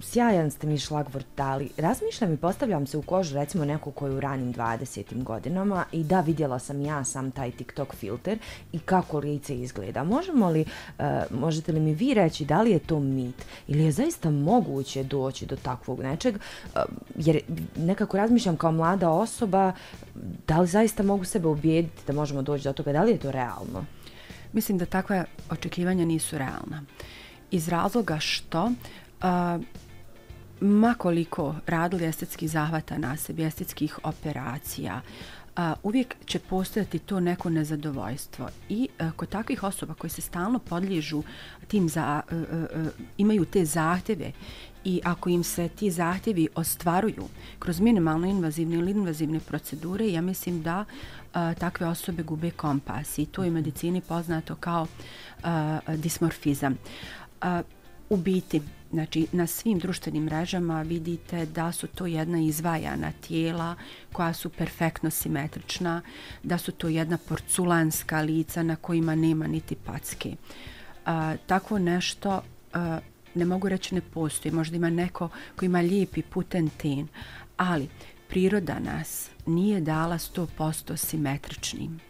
sjajan 0.00 0.50
ste 0.50 0.66
mi 0.66 0.78
šlagvort 0.78 1.26
dali. 1.36 1.70
Razmišljam 1.76 2.32
i 2.32 2.36
postavljam 2.36 2.86
se 2.86 2.98
u 2.98 3.02
kožu 3.02 3.34
recimo 3.34 3.64
neku 3.64 3.90
koju 3.90 4.16
u 4.16 4.20
ranim 4.20 4.54
20. 4.54 5.22
godinama 5.22 5.84
i 5.92 6.04
da 6.04 6.20
vidjela 6.20 6.58
sam 6.58 6.80
ja 6.80 7.04
sam 7.04 7.30
taj 7.30 7.50
TikTok 7.50 7.94
filter 7.94 8.38
i 8.72 8.78
kako 8.78 9.18
lice 9.18 9.56
izgleda. 9.56 10.04
Možemo 10.04 10.50
li, 10.50 10.64
uh, 10.98 11.04
možete 11.30 11.72
li 11.72 11.80
mi 11.80 11.94
vi 11.94 12.14
reći 12.14 12.44
da 12.44 12.62
li 12.62 12.70
je 12.70 12.78
to 12.78 13.00
mit 13.00 13.46
ili 13.68 13.84
je 13.84 13.92
zaista 13.92 14.30
moguće 14.30 15.02
doći 15.02 15.46
do 15.46 15.56
takvog 15.56 16.00
nečeg? 16.00 16.34
Uh, 16.34 16.82
jer 17.16 17.40
nekako 17.76 18.16
razmišljam 18.16 18.56
kao 18.56 18.72
mlada 18.72 19.10
osoba 19.10 19.72
da 20.46 20.60
li 20.60 20.66
zaista 20.66 21.02
mogu 21.02 21.24
sebe 21.24 21.48
ubijediti 21.48 22.02
da 22.06 22.12
možemo 22.12 22.42
doći 22.42 22.64
do 22.64 22.72
toga? 22.72 22.92
Da 22.92 23.02
li 23.02 23.12
je 23.12 23.18
to 23.18 23.30
realno? 23.30 23.84
Mislim 24.52 24.78
da 24.78 24.86
takve 24.86 25.24
očekivanja 25.50 26.04
nisu 26.04 26.38
realna. 26.38 26.82
Iz 27.50 27.68
razloga 27.68 28.18
što 28.18 28.64
uh, 28.64 29.64
makoliko 30.60 31.54
radili 31.66 32.04
estetski 32.04 32.48
zahvata 32.48 32.98
na 32.98 33.16
sebi, 33.16 33.44
estetskih 33.44 33.98
operacija, 34.02 35.00
a, 35.56 35.74
uvijek 35.82 36.16
će 36.26 36.38
postojati 36.38 36.98
to 36.98 37.20
neko 37.20 37.50
nezadovoljstvo. 37.50 38.48
I 38.68 38.88
a, 38.98 39.10
kod 39.16 39.28
takvih 39.28 39.62
osoba 39.62 39.94
koji 39.94 40.10
se 40.10 40.20
stalno 40.20 40.58
podliježu 40.58 41.22
tim 41.68 41.88
za, 41.88 42.02
a, 42.02 42.22
a, 42.30 42.34
a, 42.54 42.88
imaju 43.18 43.44
te 43.44 43.64
zahtjeve 43.64 44.32
i 44.84 45.00
ako 45.04 45.30
im 45.30 45.44
se 45.44 45.68
ti 45.68 45.90
zahtjevi 45.90 46.48
ostvaruju 46.54 47.28
kroz 47.58 47.80
minimalno 47.80 48.26
invazivne 48.26 48.76
ili 48.76 48.90
invazivne 48.90 49.40
procedure, 49.40 50.12
ja 50.12 50.20
mislim 50.20 50.62
da 50.62 50.84
a, 51.32 51.54
takve 51.54 51.86
osobe 51.86 52.22
gube 52.22 52.50
kompas 52.50 53.18
i 53.18 53.26
to 53.26 53.44
je 53.44 53.50
u 53.50 53.54
medicini 53.54 54.00
poznato 54.00 54.54
kao 54.54 54.86
a, 55.42 55.78
dismorfizam. 55.96 56.78
A, 57.40 57.62
u 58.10 58.16
biti, 58.16 58.62
znači 58.90 59.26
na 59.32 59.46
svim 59.46 59.78
društvenim 59.78 60.24
mrežama 60.24 60.82
vidite 60.82 61.46
da 61.46 61.72
su 61.72 61.86
to 61.86 62.06
jedna 62.06 62.38
izvajana 62.40 63.12
tijela 63.12 63.74
koja 64.12 64.32
su 64.32 64.50
perfektno 64.50 65.10
simetrična, 65.10 66.02
da 66.42 66.58
su 66.58 66.72
to 66.72 66.88
jedna 66.88 67.18
porculanska 67.18 68.20
lica 68.20 68.62
na 68.62 68.76
kojima 68.76 69.14
nema 69.14 69.46
niti 69.46 69.76
packe. 69.76 70.36
A, 71.06 71.36
tako 71.46 71.78
nešto 71.78 72.42
a, 72.72 72.98
ne 73.34 73.44
mogu 73.44 73.68
reći 73.68 73.94
ne 73.94 74.00
postoji, 74.00 74.52
možda 74.52 74.76
ima 74.76 74.90
neko 74.90 75.28
koji 75.56 75.66
ima 75.66 75.80
lijepi 75.80 76.22
puten 76.22 76.68
ten, 76.68 77.08
ali 77.56 77.88
priroda 78.28 78.78
nas 78.78 79.30
nije 79.46 79.80
dala 79.80 80.18
100% 80.18 80.96
simetričnim 80.96 82.00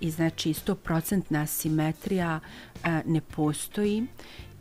i 0.00 0.10
znači 0.10 0.52
100% 0.52 1.46
simetrija 1.46 2.40
a, 2.84 3.00
ne 3.06 3.20
postoji 3.20 4.06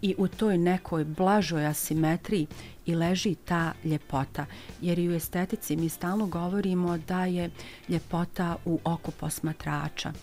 i 0.03 0.15
u 0.17 0.27
toj 0.27 0.57
nekoj 0.57 1.03
blažoj 1.03 1.65
asimetriji 1.65 2.47
i 2.85 2.95
leži 2.95 3.35
ta 3.35 3.73
ljepota. 3.83 4.45
Jer 4.81 4.99
i 4.99 5.09
u 5.09 5.13
estetici 5.13 5.75
mi 5.75 5.89
stalno 5.89 6.27
govorimo 6.27 6.97
da 6.97 7.25
je 7.25 7.49
ljepota 7.89 8.55
u 8.65 8.79
oku 8.83 9.11
posmatrača 9.11 10.13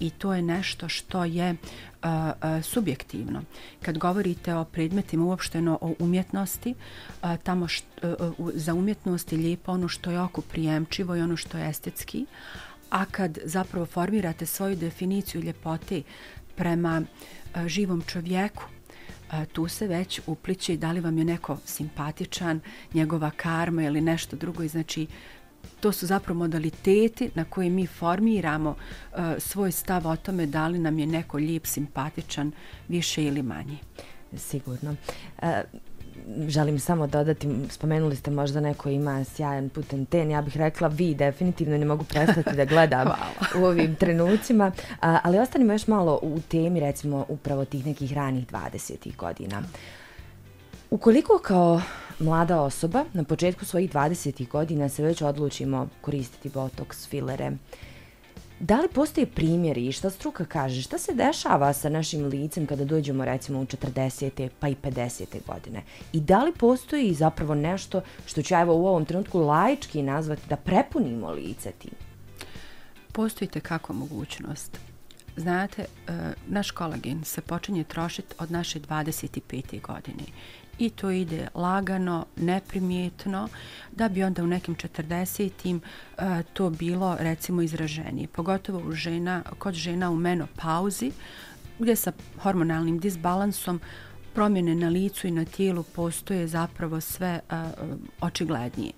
i 0.00 0.10
to 0.10 0.34
je 0.34 0.42
nešto 0.42 0.88
što 0.88 1.24
je 1.24 1.50
uh, 1.52 2.08
uh 2.08 2.64
subjektivno. 2.64 3.42
Kad 3.82 3.98
govorite 3.98 4.54
o 4.54 4.64
predmetima 4.64 5.24
uopšteno 5.24 5.78
o 5.80 5.94
umjetnosti, 5.98 6.74
uh, 6.74 7.36
tamo 7.42 7.68
št, 7.68 7.84
uh, 8.02 8.34
uh 8.38 8.50
za 8.54 8.74
umjetnost 8.74 9.32
je 9.32 9.38
lijepo 9.38 9.72
ono 9.72 9.88
što 9.88 10.10
je 10.10 10.20
oku 10.20 10.42
prijemčivo 10.42 11.16
i 11.16 11.20
ono 11.20 11.36
što 11.36 11.58
je 11.58 11.68
estetski, 11.68 12.26
a 12.90 13.04
kad 13.04 13.38
zapravo 13.44 13.86
formirate 13.86 14.46
svoju 14.46 14.76
definiciju 14.76 15.42
ljepote 15.42 16.02
prema 16.56 17.02
uh, 17.02 17.66
živom 17.66 18.02
čovjeku, 18.06 18.62
tu 19.52 19.68
se 19.68 19.86
već 19.86 20.20
upliče 20.26 20.76
da 20.76 20.92
li 20.92 21.00
vam 21.00 21.18
je 21.18 21.24
neko 21.24 21.58
simpatičan, 21.64 22.60
njegova 22.94 23.30
karma 23.30 23.82
ili 23.82 24.00
nešto 24.00 24.36
drugo. 24.36 24.62
I 24.62 24.68
znači, 24.68 25.06
to 25.80 25.92
su 25.92 26.06
zapravo 26.06 26.38
modaliteti 26.38 27.30
na 27.34 27.44
koje 27.44 27.70
mi 27.70 27.86
formiramo 27.86 28.70
uh, 28.70 29.18
svoj 29.38 29.72
stav 29.72 30.06
o 30.06 30.16
tome 30.16 30.46
da 30.46 30.68
li 30.68 30.78
nam 30.78 30.98
je 30.98 31.06
neko 31.06 31.36
lijep, 31.36 31.66
simpatičan, 31.66 32.52
više 32.88 33.24
ili 33.24 33.42
manje. 33.42 33.78
Sigurno. 34.36 34.96
Uh, 35.42 35.48
želim 36.48 36.78
samo 36.78 37.06
dodati, 37.06 37.48
spomenuli 37.70 38.16
ste 38.16 38.30
možda 38.30 38.60
neko 38.60 38.88
ima 38.88 39.24
sjajan 39.24 39.68
putem 39.68 40.06
ten, 40.06 40.30
ja 40.30 40.42
bih 40.42 40.56
rekla 40.56 40.88
vi 40.88 41.14
definitivno 41.14 41.78
ne 41.78 41.84
mogu 41.84 42.04
prestati 42.04 42.56
da 42.56 42.64
gledam 42.64 43.08
u 43.60 43.64
ovim 43.64 43.94
trenucima, 43.94 44.72
a, 45.00 45.18
ali 45.22 45.38
ostanimo 45.38 45.72
još 45.72 45.86
malo 45.86 46.18
u 46.22 46.40
temi 46.40 46.80
recimo 46.80 47.24
upravo 47.28 47.64
tih 47.64 47.86
nekih 47.86 48.12
ranih 48.12 48.46
20. 48.46 49.16
godina. 49.16 49.62
Ukoliko 50.90 51.38
kao 51.42 51.80
mlada 52.18 52.60
osoba 52.60 53.04
na 53.12 53.24
početku 53.24 53.64
svojih 53.64 53.92
20. 53.92 54.48
godina 54.48 54.88
se 54.88 55.02
već 55.02 55.22
odlučimo 55.22 55.88
koristiti 56.00 56.48
botoks, 56.48 57.08
filere, 57.08 57.52
Da 58.60 58.80
li 58.80 58.88
postoje 58.88 59.26
primjeri 59.26 59.86
i 59.86 59.92
šta 59.92 60.10
struka 60.10 60.44
kaže, 60.44 60.82
šta 60.82 60.98
se 60.98 61.14
dešava 61.14 61.72
sa 61.72 61.88
našim 61.88 62.26
licem 62.26 62.66
kada 62.66 62.84
dođemo 62.84 63.24
recimo 63.24 63.60
u 63.60 63.64
40. 63.64 64.48
pa 64.60 64.68
i 64.68 64.76
50. 64.82 65.24
godine? 65.46 65.82
I 66.12 66.20
da 66.20 66.44
li 66.44 66.52
postoji 66.52 67.14
zapravo 67.14 67.54
nešto 67.54 68.00
što 68.26 68.42
ću 68.42 68.54
evo 68.54 68.74
u 68.74 68.86
ovom 68.86 69.04
trenutku 69.04 69.38
laički 69.38 70.02
nazvati 70.02 70.42
da 70.48 70.56
prepunimo 70.56 71.30
lice 71.30 71.72
tim? 71.72 71.92
Postoji 73.12 73.48
kako 73.48 73.92
mogućnost. 73.92 74.78
Znate, 75.36 75.82
eh, 75.82 76.12
naš 76.46 76.70
kolagen 76.70 77.24
se 77.24 77.40
počinje 77.40 77.84
trošiti 77.84 78.34
od 78.38 78.50
naše 78.50 78.80
25. 78.80 79.80
godine 79.80 80.24
i 80.78 80.90
to 80.90 81.10
ide 81.10 81.48
lagano, 81.54 82.26
neprimjetno, 82.36 83.48
da 83.92 84.08
bi 84.08 84.22
onda 84.22 84.42
u 84.42 84.46
nekim 84.46 84.76
40-im 84.76 85.80
e, 86.18 86.42
to 86.52 86.70
bilo 86.70 87.16
recimo 87.20 87.62
izraženije. 87.62 88.28
Pogotovo 88.28 88.88
u 88.88 88.92
žena, 88.92 89.42
kod 89.58 89.74
žena 89.74 90.10
u 90.10 90.16
menopauzi, 90.16 91.12
gdje 91.78 91.96
sa 91.96 92.12
hormonalnim 92.42 92.98
disbalansom 92.98 93.80
promjene 94.34 94.74
na 94.74 94.88
licu 94.88 95.26
i 95.26 95.30
na 95.30 95.44
tijelu 95.44 95.82
postoje 95.82 96.46
zapravo 96.46 97.00
sve 97.00 97.40
uh, 97.50 97.56
očiglednije. 98.20 98.92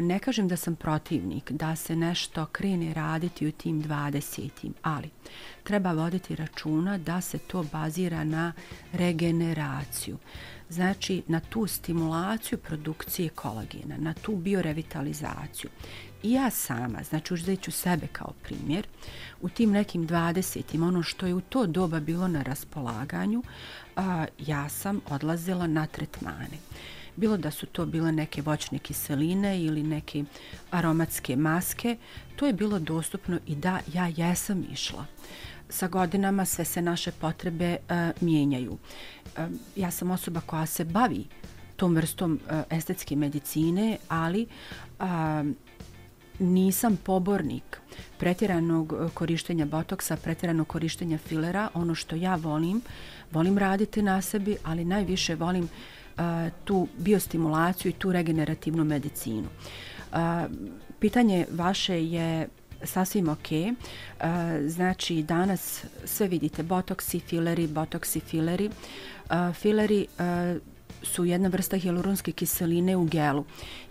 Ne 0.00 0.18
kažem 0.18 0.48
da 0.48 0.56
sam 0.56 0.76
protivnik 0.76 1.50
da 1.50 1.76
se 1.76 1.96
nešto 1.96 2.46
krene 2.46 2.94
raditi 2.94 3.46
u 3.46 3.52
tim 3.52 3.82
20. 3.82 4.70
ali 4.82 5.10
treba 5.62 5.92
voditi 5.92 6.36
računa 6.36 6.98
da 6.98 7.20
se 7.20 7.38
to 7.38 7.64
bazira 7.72 8.24
na 8.24 8.52
regeneraciju 8.92 10.18
znači 10.68 11.22
na 11.26 11.40
tu 11.40 11.66
stimulaciju 11.66 12.58
produkcije 12.58 13.28
kolagena, 13.28 13.96
na 13.98 14.14
tu 14.14 14.36
biorevitalizaciju. 14.36 15.70
I 16.22 16.32
ja 16.32 16.50
sama, 16.50 17.02
znači 17.02 17.34
uzet 17.34 17.68
sebe 17.70 18.06
kao 18.12 18.32
primjer, 18.42 18.86
u 19.40 19.48
tim 19.48 19.70
nekim 19.70 20.08
20. 20.08 20.82
ono 20.82 21.02
što 21.02 21.26
je 21.26 21.34
u 21.34 21.40
to 21.40 21.66
doba 21.66 22.00
bilo 22.00 22.28
na 22.28 22.42
raspolaganju, 22.42 23.42
a, 23.96 24.26
ja 24.38 24.68
sam 24.68 25.00
odlazila 25.10 25.66
na 25.66 25.86
tretmane. 25.86 26.58
Bilo 27.18 27.36
da 27.36 27.50
su 27.50 27.66
to 27.66 27.86
bile 27.86 28.12
neke 28.12 28.42
voćne 28.42 28.78
kiseline 28.78 29.60
ili 29.62 29.82
neke 29.82 30.24
aromatske 30.70 31.36
maske, 31.36 31.96
to 32.36 32.46
je 32.46 32.52
bilo 32.52 32.78
dostupno 32.78 33.38
i 33.46 33.54
da 33.54 33.80
ja 33.94 34.12
jesam 34.16 34.64
išla 34.72 35.06
sa 35.68 35.88
godinama 35.88 36.44
sve 36.44 36.64
se 36.64 36.82
naše 36.82 37.12
potrebe 37.12 37.76
uh, 37.76 38.22
mijenjaju. 38.22 38.72
Uh, 38.72 39.44
ja 39.76 39.90
sam 39.90 40.10
osoba 40.10 40.40
koja 40.40 40.66
se 40.66 40.84
bavi 40.84 41.24
tom 41.76 41.94
vrstom 41.94 42.32
uh, 42.32 42.60
estetske 42.70 43.16
medicine, 43.16 43.98
ali 44.08 44.46
uh, 45.00 45.06
nisam 46.38 46.96
pobornik 46.96 47.80
pretjeranog 48.18 48.94
korištenja 49.14 49.66
botoksa, 49.66 50.16
pretjeranog 50.16 50.68
korištenja 50.68 51.18
filera. 51.18 51.68
Ono 51.74 51.94
što 51.94 52.16
ja 52.16 52.34
volim, 52.34 52.80
volim 53.32 53.58
raditi 53.58 54.02
na 54.02 54.22
sebi, 54.22 54.56
ali 54.64 54.84
najviše 54.84 55.34
volim 55.34 55.64
uh, 55.64 55.70
tu 56.64 56.88
biostimulaciju 56.98 57.90
i 57.90 57.92
tu 57.92 58.12
regenerativnu 58.12 58.84
medicinu. 58.84 59.48
Uh, 60.12 60.18
pitanje 60.98 61.46
vaše 61.50 62.04
je 62.04 62.48
sasvim 62.82 63.28
ok. 63.28 63.48
Uh, 63.50 64.26
znači, 64.66 65.22
danas 65.22 65.84
sve 66.04 66.28
vidite, 66.28 66.62
botoksi, 66.62 67.20
fileri, 67.20 67.66
botoksi, 67.66 68.20
fileri. 68.20 68.70
Fileri 69.54 70.06
su 71.02 71.24
jedna 71.24 71.48
vrsta 71.48 71.76
hialuronske 71.76 72.32
kiseline 72.32 72.96
u 72.96 73.04
gelu 73.04 73.44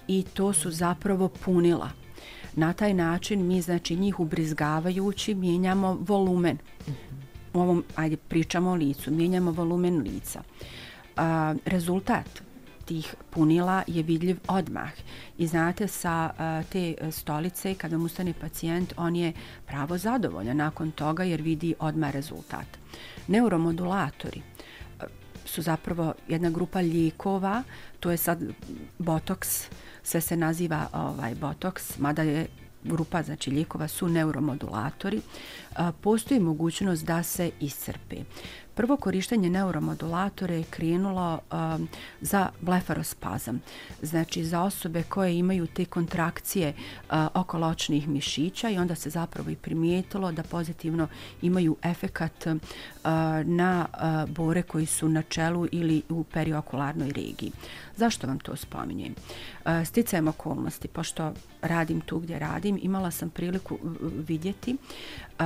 i 0.07 0.23
to 0.33 0.53
su 0.53 0.71
zapravo 0.71 1.27
punila. 1.29 1.89
Na 2.55 2.73
taj 2.73 2.93
način 2.93 3.47
mi 3.47 3.61
znači 3.61 3.95
njih 3.95 4.19
ubrizgavajući 4.19 5.35
mijenjamo 5.35 5.97
volumen. 6.01 6.57
U 7.53 7.59
ovom, 7.59 7.83
ajde, 7.95 8.17
pričamo 8.17 8.71
o 8.71 8.75
licu, 8.75 9.11
mijenjamo 9.11 9.51
volumen 9.51 10.01
lica. 10.01 10.41
A, 11.17 11.55
rezultat 11.65 12.41
tih 12.85 13.15
punila 13.29 13.83
je 13.87 14.03
vidljiv 14.03 14.37
odmah. 14.47 14.91
I 15.37 15.47
znate, 15.47 15.87
sa 15.87 16.31
a, 16.37 16.63
te 16.69 16.95
stolice, 17.11 17.75
kada 17.75 17.97
mu 17.97 18.05
ustane 18.05 18.33
pacijent, 18.33 18.93
on 18.97 19.15
je 19.15 19.33
pravo 19.65 19.97
zadovoljan 19.97 20.57
nakon 20.57 20.91
toga 20.91 21.23
jer 21.23 21.41
vidi 21.41 21.75
odmah 21.79 22.11
rezultat. 22.11 22.67
Neuromodulatori 23.27 24.41
su 25.45 25.61
zapravo 25.61 26.13
jedna 26.27 26.49
grupa 26.49 26.79
lijekova, 26.79 27.63
to 27.99 28.11
je 28.11 28.17
sad 28.17 28.43
botoks, 28.97 29.67
sve 30.03 30.21
se 30.21 30.37
naziva 30.37 30.87
ovaj 30.93 31.35
botoks, 31.35 31.97
mada 31.97 32.23
je 32.23 32.47
grupa 32.83 33.23
znači 33.23 33.51
lijekova 33.51 33.87
su 33.87 34.07
neuromodulatori, 34.07 35.21
postoji 36.01 36.39
mogućnost 36.39 37.05
da 37.05 37.23
se 37.23 37.51
iscrpe. 37.59 38.15
Prvo 38.77 38.97
korištenje 38.97 39.49
neuromodulatora 39.49 40.53
je 40.53 40.63
krenulo 40.69 41.39
um, 41.51 41.87
za 42.21 42.49
blefarospazam, 42.61 43.61
znači 44.01 44.43
za 44.43 44.61
osobe 44.61 45.03
koje 45.03 45.37
imaju 45.37 45.67
te 45.67 45.85
kontrakcije 45.85 46.73
uh, 46.73 47.15
okoločnih 47.33 48.07
mišića 48.07 48.69
i 48.69 48.77
onda 48.77 48.95
se 48.95 49.09
zapravo 49.09 49.49
i 49.49 49.55
primijetilo 49.55 50.31
da 50.31 50.43
pozitivno 50.43 51.07
imaju 51.41 51.75
efekat 51.83 52.45
uh, 52.45 52.57
na 53.45 53.85
uh, 53.93 54.29
bore 54.29 54.61
koji 54.61 54.85
su 54.85 55.09
na 55.09 55.21
čelu 55.21 55.67
ili 55.71 56.01
u 56.09 56.23
periokularnoj 56.23 57.11
regiji. 57.11 57.51
Zašto 57.97 58.27
vam 58.27 58.39
to 58.39 58.55
spominjem? 58.55 59.15
E, 59.65 59.85
sticajem 59.85 60.27
okolnosti, 60.27 60.87
pošto 60.87 61.33
radim 61.61 62.01
tu 62.01 62.19
gdje 62.19 62.39
radim, 62.39 62.79
imala 62.81 63.11
sam 63.11 63.29
priliku 63.29 63.75
e, 63.75 63.77
vidjeti 64.27 64.75
e, 65.39 65.43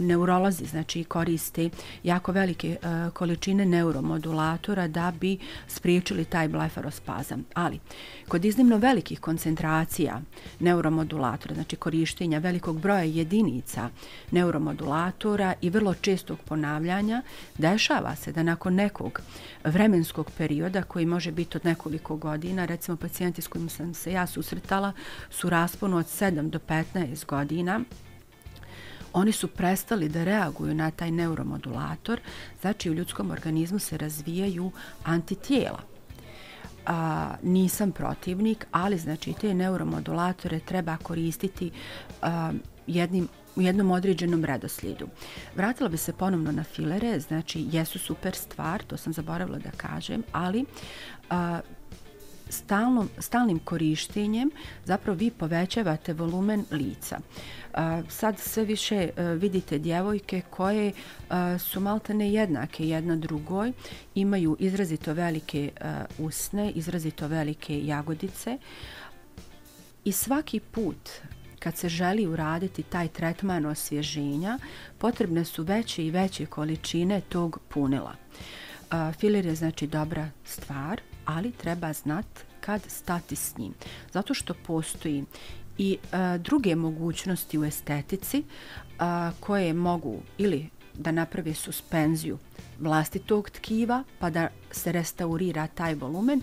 neurolozi 0.00 0.64
znači 0.64 1.04
koriste 1.04 1.70
jako 2.02 2.32
velike 2.32 2.76
količine 3.12 3.66
neuromodulatora 3.66 4.88
da 4.88 5.12
bi 5.20 5.38
spriječili 5.68 6.24
taj 6.24 6.48
blefarospazam. 6.48 7.44
Ali 7.54 7.78
kod 8.28 8.44
iznimno 8.44 8.76
velikih 8.76 9.20
koncentracija 9.20 10.20
neuromodulatora, 10.60 11.54
znači 11.54 11.76
korištenja 11.76 12.38
velikog 12.38 12.80
broja 12.80 13.02
jedinica 13.02 13.88
neuromodulatora 14.30 15.54
i 15.60 15.70
vrlo 15.70 15.94
čestog 15.94 16.38
ponavljanja, 16.44 17.22
dešava 17.58 18.16
se 18.16 18.32
da 18.32 18.42
nakon 18.42 18.74
nekog 18.74 19.20
vremenskog 19.64 20.30
perioda 20.38 20.82
koji 20.82 21.06
može 21.06 21.32
biti 21.32 21.56
od 21.56 21.64
nekoliko 21.70 22.16
godina, 22.16 22.64
recimo 22.64 22.96
pacijenti 22.96 23.42
s 23.42 23.48
kojim 23.48 23.68
sam 23.68 23.94
se 23.94 24.12
ja 24.12 24.26
susretala 24.26 24.92
su 25.30 25.50
rasponu 25.50 25.96
od 25.96 26.06
7 26.06 26.50
do 26.50 26.58
15 26.58 27.26
godina, 27.26 27.80
oni 29.12 29.32
su 29.32 29.48
prestali 29.48 30.08
da 30.08 30.24
reaguju 30.24 30.74
na 30.74 30.90
taj 30.90 31.10
neuromodulator, 31.10 32.20
znači 32.60 32.90
u 32.90 32.94
ljudskom 32.94 33.30
organizmu 33.30 33.78
se 33.78 33.98
razvijaju 33.98 34.70
antitijela. 35.04 35.82
A, 36.86 37.34
nisam 37.42 37.92
protivnik, 37.92 38.66
ali 38.72 38.98
znači 38.98 39.32
te 39.32 39.54
neuromodulatore 39.54 40.60
treba 40.60 40.96
koristiti 40.96 41.70
a, 42.22 42.52
jednim 42.86 43.28
u 43.56 43.62
jednom 43.62 43.90
određenom 43.90 44.44
redoslijedu. 44.44 45.08
Vratila 45.56 45.88
bi 45.88 45.96
se 45.96 46.12
ponovno 46.12 46.52
na 46.52 46.64
filere, 46.64 47.20
znači 47.20 47.66
jesu 47.72 47.98
super 47.98 48.34
stvar, 48.34 48.82
to 48.82 48.96
sam 48.96 49.12
zaboravila 49.12 49.58
da 49.58 49.70
kažem, 49.70 50.22
ali 50.32 50.64
a, 51.30 51.60
stalnom, 52.48 53.08
stalnim 53.18 53.58
korištenjem 53.58 54.50
zapravo 54.84 55.18
vi 55.18 55.30
povećavate 55.30 56.12
volumen 56.12 56.64
lica. 56.70 57.18
Sad 58.08 58.38
sve 58.38 58.64
više 58.64 59.08
a, 59.16 59.22
vidite 59.22 59.78
djevojke 59.78 60.42
koje 60.50 60.88
e, 60.88 60.92
su 61.58 61.80
malta 61.80 62.12
nejednake 62.12 62.88
jedna 62.88 63.16
drugoj, 63.16 63.72
imaju 64.14 64.56
izrazito 64.58 65.12
velike 65.12 65.70
a, 65.80 66.04
usne, 66.18 66.70
izrazito 66.70 67.28
velike 67.28 67.86
jagodice 67.86 68.58
i 70.04 70.12
svaki 70.12 70.60
put 70.60 71.10
kad 71.60 71.76
se 71.76 71.88
želi 71.88 72.26
uraditi 72.26 72.82
taj 72.82 73.08
tretman 73.08 73.66
osvježenja, 73.66 74.58
potrebne 74.98 75.44
su 75.44 75.62
veće 75.62 76.06
i 76.06 76.10
veće 76.10 76.46
količine 76.46 77.20
tog 77.20 77.60
punila. 77.68 78.14
Filer 79.18 79.46
je 79.46 79.54
znači 79.54 79.86
dobra 79.86 80.30
stvar, 80.44 81.00
ali 81.24 81.52
treba 81.52 81.92
znat 81.92 82.26
kad 82.60 82.82
stati 82.86 83.36
s 83.36 83.58
njim. 83.58 83.74
Zato 84.12 84.34
što 84.34 84.54
postoji 84.54 85.24
i 85.78 85.98
a, 86.12 86.38
druge 86.38 86.76
mogućnosti 86.76 87.58
u 87.58 87.64
estetici 87.64 88.42
a, 88.98 89.30
koje 89.40 89.72
mogu 89.72 90.18
ili 90.38 90.68
da 90.94 91.12
naprave 91.12 91.54
suspenziju 91.54 92.38
vlastitog 92.80 93.50
tkiva 93.50 94.04
pa 94.18 94.30
da 94.30 94.48
se 94.70 94.92
restaurira 94.92 95.66
taj 95.66 95.94
volumen 95.94 96.42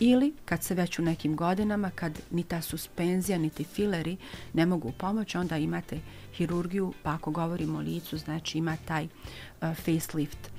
ili 0.00 0.34
kad 0.44 0.62
se 0.62 0.74
već 0.74 0.98
u 0.98 1.02
nekim 1.02 1.36
godinama 1.36 1.90
kad 1.90 2.18
ni 2.30 2.42
ta 2.42 2.60
suspenzija 2.62 3.38
niti 3.38 3.64
fileri 3.64 4.16
ne 4.52 4.66
mogu 4.66 4.92
pomoći 4.98 5.38
onda 5.38 5.56
imate 5.56 6.00
hirurgiju 6.32 6.92
pa 7.02 7.14
ako 7.14 7.30
govorimo 7.30 7.78
o 7.78 7.82
licu 7.82 8.18
znači 8.18 8.58
ima 8.58 8.76
taj 8.86 9.04
uh, 9.04 9.76
facelift 9.76 10.50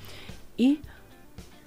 i 0.57 0.77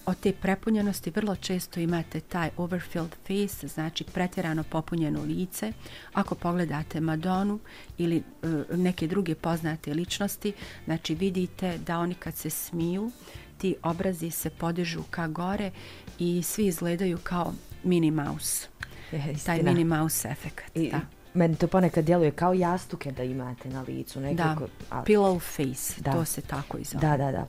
od 0.07 0.20
te 0.20 0.33
prepunjenosti 0.33 1.11
vrlo 1.11 1.37
često 1.37 1.81
imate 1.81 2.20
taj 2.20 2.50
overfilled 2.57 3.14
face, 3.26 3.68
znači 3.68 4.05
pretjerano 4.05 4.62
popunjeno 4.62 5.22
lice. 5.22 5.72
Ako 6.12 6.35
pogledate 6.35 7.00
Madonu 7.00 7.59
ili 7.98 8.22
uh, 8.42 8.79
neke 8.79 9.07
druge 9.07 9.35
poznate 9.35 9.94
ličnosti, 9.94 10.52
znači 10.85 11.14
vidite 11.14 11.79
da 11.79 11.98
oni 11.98 12.14
kad 12.14 12.35
se 12.37 12.50
smiju, 12.50 13.11
ti 13.59 13.77
obrazi 13.83 14.31
se 14.31 14.51
podižu 14.51 15.03
ka 15.11 15.27
gore 15.27 15.71
i 16.19 16.42
svi 16.42 16.66
izgledaju 16.66 17.19
kao 17.23 17.53
Minnie 17.85 18.11
Mouse. 18.11 18.69
Je, 19.12 19.35
taj 19.47 19.62
Minnie 19.62 19.85
Mouse 19.85 20.29
efekt. 20.29 20.64
I, 20.75 20.90
da. 20.90 21.01
Meni 21.35 21.57
to 21.57 21.66
ponekad 21.66 22.05
djeluje 22.05 22.31
kao 22.31 22.55
jastuke 22.55 23.12
da 23.12 23.23
imate 23.23 23.69
na 23.69 23.85
licu. 23.88 24.21
Nekako, 24.21 24.61
da, 24.61 24.71
ali... 24.90 25.05
pillow 25.07 25.40
face, 25.40 26.01
da. 26.01 26.12
to 26.12 26.25
se 26.25 26.40
tako 26.40 26.79
izove. 26.79 27.01
Da, 27.01 27.16
da, 27.16 27.33
da. 27.33 27.47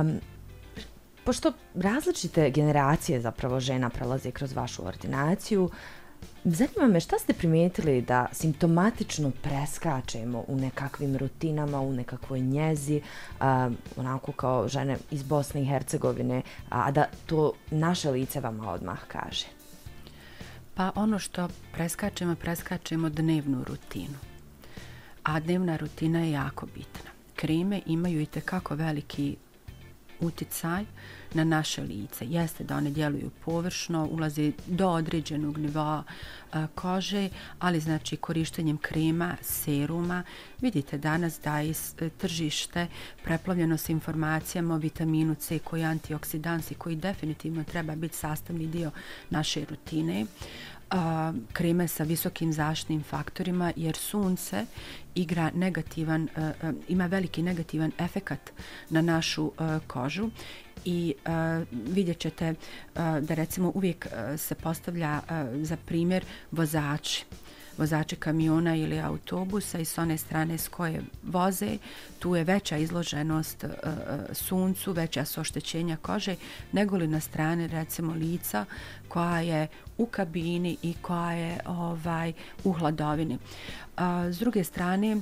Um, 0.00 0.20
pošto 1.24 1.52
različite 1.74 2.50
generacije 2.50 3.20
zapravo 3.20 3.60
žena 3.60 3.90
prolaze 3.90 4.30
kroz 4.30 4.52
vašu 4.52 4.86
ordinaciju, 4.86 5.70
zanima 6.44 6.86
me 6.86 7.00
šta 7.00 7.18
ste 7.18 7.32
primijetili 7.32 8.02
da 8.02 8.26
simptomatično 8.32 9.32
preskačemo 9.42 10.44
u 10.48 10.56
nekakvim 10.56 11.16
rutinama, 11.16 11.80
u 11.80 11.92
nekakvoj 11.92 12.40
njezi, 12.40 13.00
a, 13.40 13.70
onako 13.96 14.32
kao 14.32 14.68
žene 14.68 14.96
iz 15.10 15.22
Bosne 15.22 15.62
i 15.62 15.66
Hercegovine, 15.66 16.42
a 16.68 16.90
da 16.90 17.04
to 17.26 17.52
naše 17.70 18.10
lice 18.10 18.40
vama 18.40 18.72
odmah 18.72 18.98
kaže? 19.08 19.46
Pa 20.74 20.92
ono 20.94 21.18
što 21.18 21.48
preskačemo, 21.72 22.34
preskačemo 22.34 23.08
dnevnu 23.08 23.64
rutinu. 23.64 24.18
A 25.22 25.40
dnevna 25.40 25.76
rutina 25.76 26.20
je 26.20 26.30
jako 26.30 26.66
bitna. 26.66 27.10
Kreme 27.36 27.80
imaju 27.86 28.20
i 28.20 28.26
tekako 28.26 28.74
veliki 28.74 29.36
uticaj 30.20 30.84
na 31.34 31.44
naše 31.44 31.82
lice. 31.82 32.26
Jeste 32.26 32.64
da 32.64 32.76
one 32.76 32.90
djeluju 32.90 33.30
površno, 33.44 34.08
ulaze 34.10 34.52
do 34.66 34.88
određenog 34.88 35.58
nivoa 35.58 36.02
a, 36.52 36.66
kože, 36.74 37.28
ali 37.58 37.80
znači 37.80 38.16
korištenjem 38.16 38.78
krema, 38.78 39.36
seruma, 39.40 40.22
vidite 40.60 40.98
danas 40.98 41.40
da 41.44 41.58
je 41.58 41.70
e, 41.70 42.08
tržište 42.08 42.86
preplavljeno 43.24 43.76
s 43.76 43.88
informacijama 43.88 44.74
o 44.74 44.78
vitaminu 44.78 45.34
C 45.34 45.58
koji 45.58 45.80
je 45.80 45.86
antioksidansi, 45.86 46.74
koji 46.74 46.96
definitivno 46.96 47.64
treba 47.64 47.94
biti 47.94 48.16
sastavni 48.16 48.66
dio 48.66 48.90
naše 49.30 49.64
rutine 49.64 50.26
a, 50.90 51.32
kreme 51.52 51.88
sa 51.88 52.04
visokim 52.04 52.52
zaštitnim 52.52 53.02
faktorima 53.02 53.72
jer 53.76 53.96
sunce 53.96 54.66
igra 55.14 55.50
negativan 55.54 56.28
a, 56.36 56.52
a, 56.62 56.72
ima 56.88 57.06
veliki 57.06 57.42
negativan 57.42 57.92
efekat 57.98 58.52
na 58.90 59.02
našu 59.02 59.52
a, 59.58 59.78
kožu. 59.86 60.30
I 60.84 61.14
a, 61.24 61.64
vidjet 61.72 62.18
ćete 62.18 62.54
a, 62.94 63.20
da 63.20 63.34
recimo 63.34 63.72
uvijek 63.74 64.06
a, 64.06 64.36
se 64.36 64.54
postavlja 64.54 65.20
a, 65.28 65.46
za 65.62 65.76
primjer 65.86 66.24
vozači 66.50 67.24
vozače 67.78 68.16
kamiona 68.16 68.76
ili 68.76 69.00
autobusa 69.00 69.78
i 69.78 69.84
s 69.84 69.98
one 69.98 70.18
strane 70.18 70.58
s 70.58 70.68
koje 70.68 71.02
voze, 71.22 71.78
tu 72.18 72.36
je 72.36 72.44
veća 72.44 72.76
izloženost 72.76 73.64
e, 73.64 73.66
e, 73.66 73.94
suncu, 74.34 74.92
veća 74.92 75.24
su 75.24 75.40
oštećenja 75.40 75.96
kože, 75.96 76.36
nego 76.72 76.96
li 76.96 77.06
na 77.06 77.20
strane 77.20 77.66
recimo 77.66 78.14
lica 78.14 78.64
koja 79.08 79.40
je 79.40 79.68
u 79.98 80.06
kabini 80.06 80.76
i 80.82 80.94
koja 81.02 81.32
je 81.32 81.60
ovaj 81.66 82.32
u 82.64 82.72
hladovini. 82.72 83.38
A, 83.96 84.32
s 84.32 84.38
druge 84.38 84.64
strane, 84.64 85.16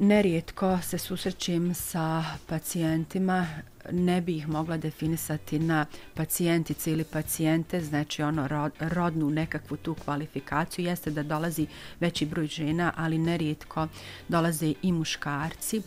nerijetko 0.00 0.78
se 0.82 0.98
susrećem 0.98 1.74
sa 1.74 2.24
pacijentima 2.46 3.46
ne 3.92 4.20
bi 4.20 4.36
ih 4.36 4.48
mogla 4.48 4.76
definisati 4.76 5.58
na 5.58 5.86
pacijentice 6.14 6.92
ili 6.92 7.04
pacijente, 7.04 7.80
znači 7.80 8.22
ono 8.22 8.70
rodnu 8.80 9.30
nekakvu 9.30 9.76
tu 9.76 9.94
kvalifikaciju, 9.94 10.84
jeste 10.84 11.10
da 11.10 11.22
dolazi 11.22 11.66
veći 12.00 12.26
broj 12.26 12.46
žena, 12.46 12.92
ali 12.96 13.18
nerijetko 13.18 13.88
dolaze 14.28 14.74
i 14.82 14.92
muškarci. 14.92 15.82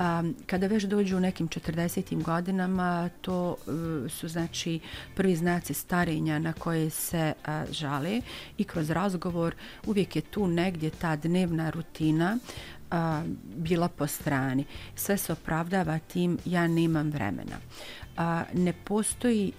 Um, 0.00 0.34
kada 0.46 0.66
već 0.66 0.84
dođu 0.84 1.16
u 1.16 1.20
nekim 1.20 1.48
40. 1.48 2.22
godinama, 2.22 3.10
to 3.20 3.50
uh, 3.50 4.10
su 4.10 4.28
znači 4.28 4.80
prvi 5.14 5.36
znaci 5.36 5.74
starenja 5.74 6.38
na 6.38 6.52
koje 6.52 6.90
se 6.90 7.32
uh, 7.38 7.72
žale 7.72 8.20
i 8.58 8.64
kroz 8.64 8.90
razgovor 8.90 9.54
uvijek 9.86 10.16
je 10.16 10.22
tu 10.22 10.46
negdje 10.46 10.90
ta 10.90 11.16
dnevna 11.16 11.70
rutina 11.70 12.38
a, 12.90 13.22
bila 13.56 13.88
po 13.88 14.06
strani. 14.06 14.64
Sve 14.94 15.16
se 15.16 15.32
opravdava 15.32 15.98
tim 15.98 16.38
ja 16.44 16.66
nemam 16.66 17.10
vremena. 17.10 17.56
A, 18.16 18.42
ne 18.54 18.72
postoji 18.72 19.52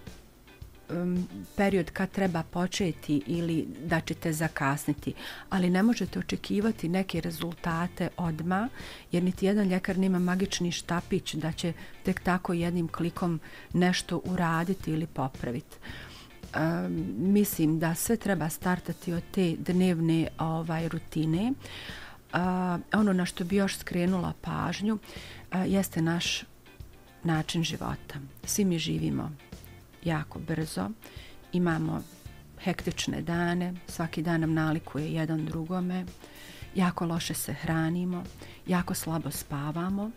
um, 0.89 1.27
period 1.55 1.91
kad 1.91 2.11
treba 2.11 2.43
početi 2.43 3.21
ili 3.27 3.67
da 3.85 4.01
ćete 4.01 4.33
zakasniti, 4.33 5.13
ali 5.49 5.69
ne 5.69 5.83
možete 5.83 6.19
očekivati 6.19 6.89
neke 6.89 7.21
rezultate 7.21 8.09
odma, 8.17 8.69
jer 9.11 9.23
niti 9.23 9.45
jedan 9.45 9.67
ljekar 9.67 9.97
nema 9.97 10.19
magični 10.19 10.71
štapić 10.71 11.33
da 11.33 11.51
će 11.51 11.73
tek 12.03 12.21
tako 12.21 12.53
jednim 12.53 12.87
klikom 12.87 13.39
nešto 13.73 14.21
uraditi 14.25 14.91
ili 14.91 15.07
popraviti. 15.07 15.77
Um, 16.55 17.05
mislim 17.17 17.79
da 17.79 17.95
sve 17.95 18.17
treba 18.17 18.49
startati 18.49 19.13
od 19.13 19.23
te 19.31 19.55
dnevne 19.59 20.27
ovaj 20.37 20.89
rutine. 20.89 21.51
Uh, 21.51 22.06
a, 22.33 22.77
ono 22.93 23.13
na 23.13 23.25
što 23.25 23.43
bi 23.43 23.55
još 23.55 23.77
skrenula 23.77 24.33
pažnju 24.41 24.97
a, 25.51 25.65
jeste 25.65 26.01
naš 26.01 26.43
način 27.23 27.63
života. 27.63 28.19
Svi 28.43 28.65
mi 28.65 28.79
živimo 28.79 29.31
jako 30.03 30.39
brzo, 30.39 30.89
imamo 31.53 32.03
hektične 32.63 33.21
dane, 33.21 33.73
svaki 33.87 34.21
dan 34.21 34.41
nam 34.41 34.53
nalikuje 34.53 35.13
jedan 35.13 35.45
drugome, 35.45 36.05
jako 36.75 37.05
loše 37.05 37.33
se 37.33 37.53
hranimo, 37.53 38.23
jako 38.67 38.93
slabo 38.93 39.31
spavamo 39.31 40.11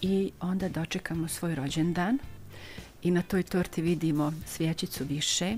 i 0.00 0.32
onda 0.40 0.68
dočekamo 0.68 1.28
svoj 1.28 1.54
rođendan 1.54 2.18
i 3.02 3.10
na 3.10 3.22
toj 3.22 3.42
torti 3.42 3.82
vidimo 3.82 4.32
svjećicu 4.46 5.04
više 5.04 5.56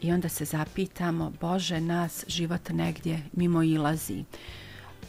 i 0.00 0.12
onda 0.12 0.28
se 0.28 0.44
zapitamo, 0.44 1.32
Bože, 1.40 1.80
nas 1.80 2.24
život 2.28 2.68
negdje 2.68 3.22
mimo 3.32 3.62
ilazi 3.62 4.24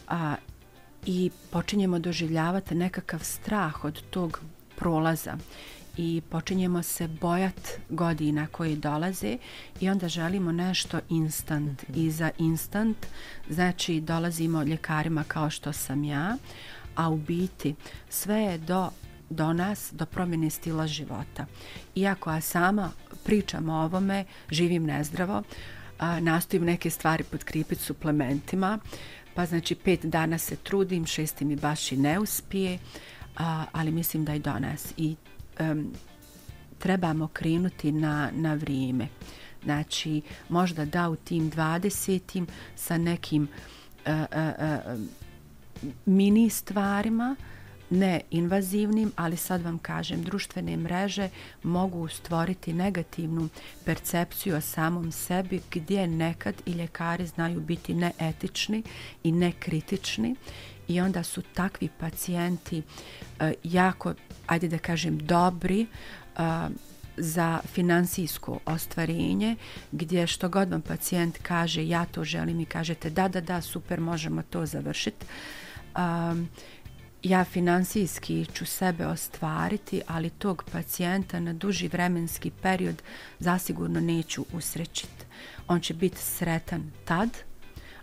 a, 0.08 0.36
i 1.06 1.32
počinjemo 1.52 2.00
doživljavati 2.00 2.76
nekakav 2.76 3.20
strah 3.20 3.86
od 3.86 4.02
tog 4.10 4.42
prolaza 4.76 5.38
i 5.98 6.22
počinjemo 6.30 6.84
se 6.84 7.08
bojat 7.08 7.72
godina 7.90 8.48
koje 8.48 8.76
dolaze 8.76 9.38
i 9.80 9.90
onda 9.90 10.08
želimo 10.08 10.52
nešto 10.52 11.00
instant 11.10 11.90
mm 11.90 11.94
-hmm. 11.94 12.06
i 12.08 12.12
za 12.12 12.32
instant 12.38 12.98
znači 13.50 14.02
dolazimo 14.02 14.64
ljekarima 14.64 15.24
kao 15.24 15.50
što 15.50 15.74
sam 15.74 16.04
ja 16.04 16.38
a 16.96 17.10
u 17.10 17.18
biti 17.18 17.76
sve 18.10 18.42
je 18.42 18.58
do 18.58 18.90
do 19.30 19.54
nas, 19.54 19.90
do 19.92 20.06
promjene 20.06 20.50
stila 20.50 20.88
života. 20.88 21.46
Iako 21.96 22.32
ja 22.32 22.42
sama 22.42 22.92
pričam 23.24 23.70
o 23.70 23.84
ovome, 23.84 24.26
živim 24.52 24.84
nezdravo, 24.84 25.44
a, 26.00 26.20
nastojim 26.20 26.66
neke 26.66 26.90
stvari 26.90 27.24
podkripiti 27.24 27.82
suplementima, 27.82 28.80
pa 29.38 29.46
znači 29.46 29.76
pet 29.76 30.06
dana 30.06 30.38
se 30.38 30.56
trudim, 30.56 31.06
šesti 31.06 31.46
mi 31.46 31.56
baš 31.56 31.92
i 31.92 31.98
ne 31.98 32.20
uspije, 32.20 32.80
a, 33.38 33.66
ali 33.72 33.92
mislim 33.92 34.26
da 34.26 34.36
i 34.36 34.40
do 34.40 34.60
nas 34.60 34.94
i 34.98 35.16
um, 35.60 35.94
trebamo 36.80 37.28
krenuti 37.28 37.92
na, 37.92 38.30
na 38.34 38.54
vrijeme. 38.54 39.08
Znači, 39.64 40.22
možda 40.50 40.86
da 40.86 41.10
u 41.10 41.16
tim 41.16 41.50
dvadesetim 41.50 42.48
sa 42.76 42.98
nekim 42.98 43.44
uh, 44.06 44.14
uh, 44.14 44.96
uh, 44.96 45.00
mini 46.06 46.50
stvarima, 46.50 47.36
uh, 47.40 47.57
invazivnim, 48.32 49.12
ali 49.16 49.38
sad 49.38 49.62
vam 49.62 49.78
kažem, 49.78 50.24
društvene 50.24 50.78
mreže 50.78 51.30
mogu 51.64 52.08
stvoriti 52.08 52.74
negativnu 52.74 53.50
percepciju 53.86 54.56
o 54.56 54.62
samom 54.62 55.12
sebi 55.12 55.62
gdje 55.72 56.08
nekad 56.08 56.56
i 56.66 56.72
ljekari 56.72 57.28
znaju 57.28 57.60
biti 57.60 57.94
neetični 57.94 58.84
i 59.24 59.32
nekritični 59.32 60.36
i 60.88 61.02
onda 61.02 61.24
su 61.24 61.42
takvi 61.42 61.90
pacijenti 62.00 62.78
uh, 63.40 63.52
jako, 63.64 64.14
ajde 64.48 64.68
da 64.68 64.78
kažem, 64.78 65.18
dobri 65.18 65.88
uh, 66.36 66.44
za 67.18 67.60
finansijsko 67.74 68.60
ostvarenje 68.66 69.56
gdje 69.92 70.28
što 70.28 70.50
god 70.50 70.70
vam 70.70 70.82
pacijent 70.82 71.38
kaže 71.42 71.88
ja 71.88 72.06
to 72.06 72.24
želim 72.24 72.60
i 72.60 72.66
kažete 72.66 73.10
da, 73.10 73.28
da, 73.28 73.42
da, 73.42 73.62
super, 73.62 74.00
možemo 74.00 74.42
to 74.42 74.66
završiti. 74.66 75.26
Um, 75.98 76.50
ja 77.30 77.44
finansijski 77.44 78.46
ću 78.54 78.66
sebe 78.66 79.06
ostvariti, 79.06 80.02
ali 80.08 80.30
tog 80.30 80.64
pacijenta 80.72 81.40
na 81.40 81.54
duži 81.54 81.88
vremenski 81.88 82.52
period 82.62 83.02
zasigurno 83.40 84.00
neću 84.00 84.46
usrećiti. 84.54 85.26
On 85.68 85.80
će 85.80 85.94
biti 85.94 86.18
sretan 86.18 86.92
tad, 87.06 87.30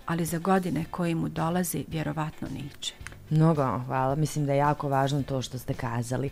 ali 0.07 0.25
za 0.25 0.39
godine 0.39 0.85
koje 0.91 1.15
mu 1.15 1.29
dolaze 1.29 1.85
vjerovatno 1.89 2.49
neće. 2.49 2.95
Mnogo 3.31 3.79
hvala. 3.87 4.15
Mislim 4.15 4.47
da 4.47 4.53
je 4.53 4.59
jako 4.59 4.89
važno 4.89 5.23
to 5.23 5.43
što 5.43 5.59
ste 5.59 5.75
kazali. 5.75 6.31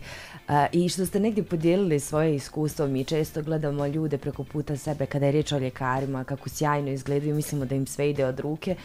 E, 0.49 0.67
I 0.71 0.89
što 0.89 1.05
ste 1.05 1.19
negdje 1.19 1.43
podijelili 1.43 1.99
svoje 1.99 2.35
iskustvo. 2.35 2.87
Mi 2.87 3.05
često 3.05 3.41
gledamo 3.41 3.87
ljude 3.87 4.17
preko 4.17 4.43
puta 4.43 4.77
sebe 4.77 5.05
kada 5.05 5.25
je 5.25 5.31
riječ 5.31 5.51
o 5.51 5.57
ljekarima, 5.57 6.23
kako 6.23 6.49
sjajno 6.49 6.89
izgledaju. 6.89 7.35
Mislimo 7.35 7.65
da 7.65 7.75
im 7.75 7.87
sve 7.87 8.09
ide 8.09 8.25
od 8.25 8.39
ruke, 8.39 8.75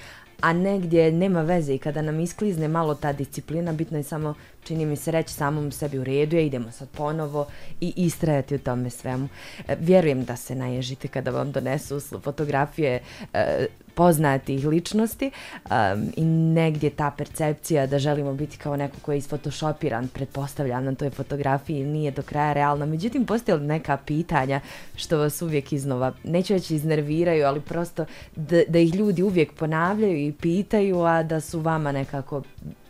a 0.41 0.53
negdje 0.53 1.13
nema 1.13 1.43
veze 1.43 1.75
i 1.75 1.79
kada 1.79 2.03
nam 2.03 2.21
isklizne 2.21 2.69
malo 2.69 2.95
ta 2.95 3.13
disciplina, 3.13 3.73
bitno 3.73 3.99
je 3.99 4.03
samo, 4.03 4.35
čini 4.69 4.87
mi 4.87 4.97
se 4.97 5.11
reći 5.11 5.35
samom 5.35 5.73
sebi 5.73 5.99
u 5.99 6.05
redu, 6.05 6.37
ja 6.37 6.43
idemo 6.43 6.71
sad 6.71 6.89
ponovo 6.89 7.47
i 7.81 7.93
istrajati 7.97 8.55
u 8.55 8.59
tome 8.59 8.91
svemu. 8.91 9.29
E, 9.69 9.77
vjerujem 9.81 10.25
da 10.25 10.37
se 10.37 10.55
naježite 10.55 11.09
kada 11.09 11.31
vam 11.31 11.53
donesu 11.53 12.01
fotografije 12.01 13.01
e, 13.33 13.67
poznatih 13.99 14.67
ličnosti 14.67 15.31
um, 15.31 16.13
i 16.17 16.25
negdje 16.25 16.91
ta 16.91 17.11
percepcija 17.11 17.87
da 17.87 17.99
želimo 17.99 18.35
biti 18.35 18.59
kao 18.59 18.77
neko 18.77 18.97
koji 19.03 19.17
je 19.17 19.19
isfotoshopiran, 19.19 20.09
pretpostavljam 20.09 20.85
na 20.85 20.95
toj 20.95 21.11
fotografiji, 21.11 21.85
nije 21.85 22.11
do 22.11 22.23
kraja 22.23 22.53
realna. 22.53 22.87
Međutim, 22.87 23.27
postoje 23.27 23.57
li 23.57 23.67
neka 23.67 23.97
pitanja 23.97 24.61
što 24.97 25.19
vas 25.19 25.43
uvijek 25.43 25.73
iznova, 25.73 26.13
neću 26.25 26.53
reći 26.53 26.75
iznerviraju, 26.75 27.47
ali 27.47 27.61
prosto 27.61 28.05
da, 28.37 28.63
da 28.69 28.79
ih 28.79 28.95
ljudi 28.95 29.23
uvijek 29.23 29.53
ponavljaju 29.53 30.19
i 30.19 30.33
pitaju, 30.33 31.01
a 31.01 31.23
da 31.23 31.41
su 31.41 31.61
vama 31.61 31.93
nekako, 31.93 32.43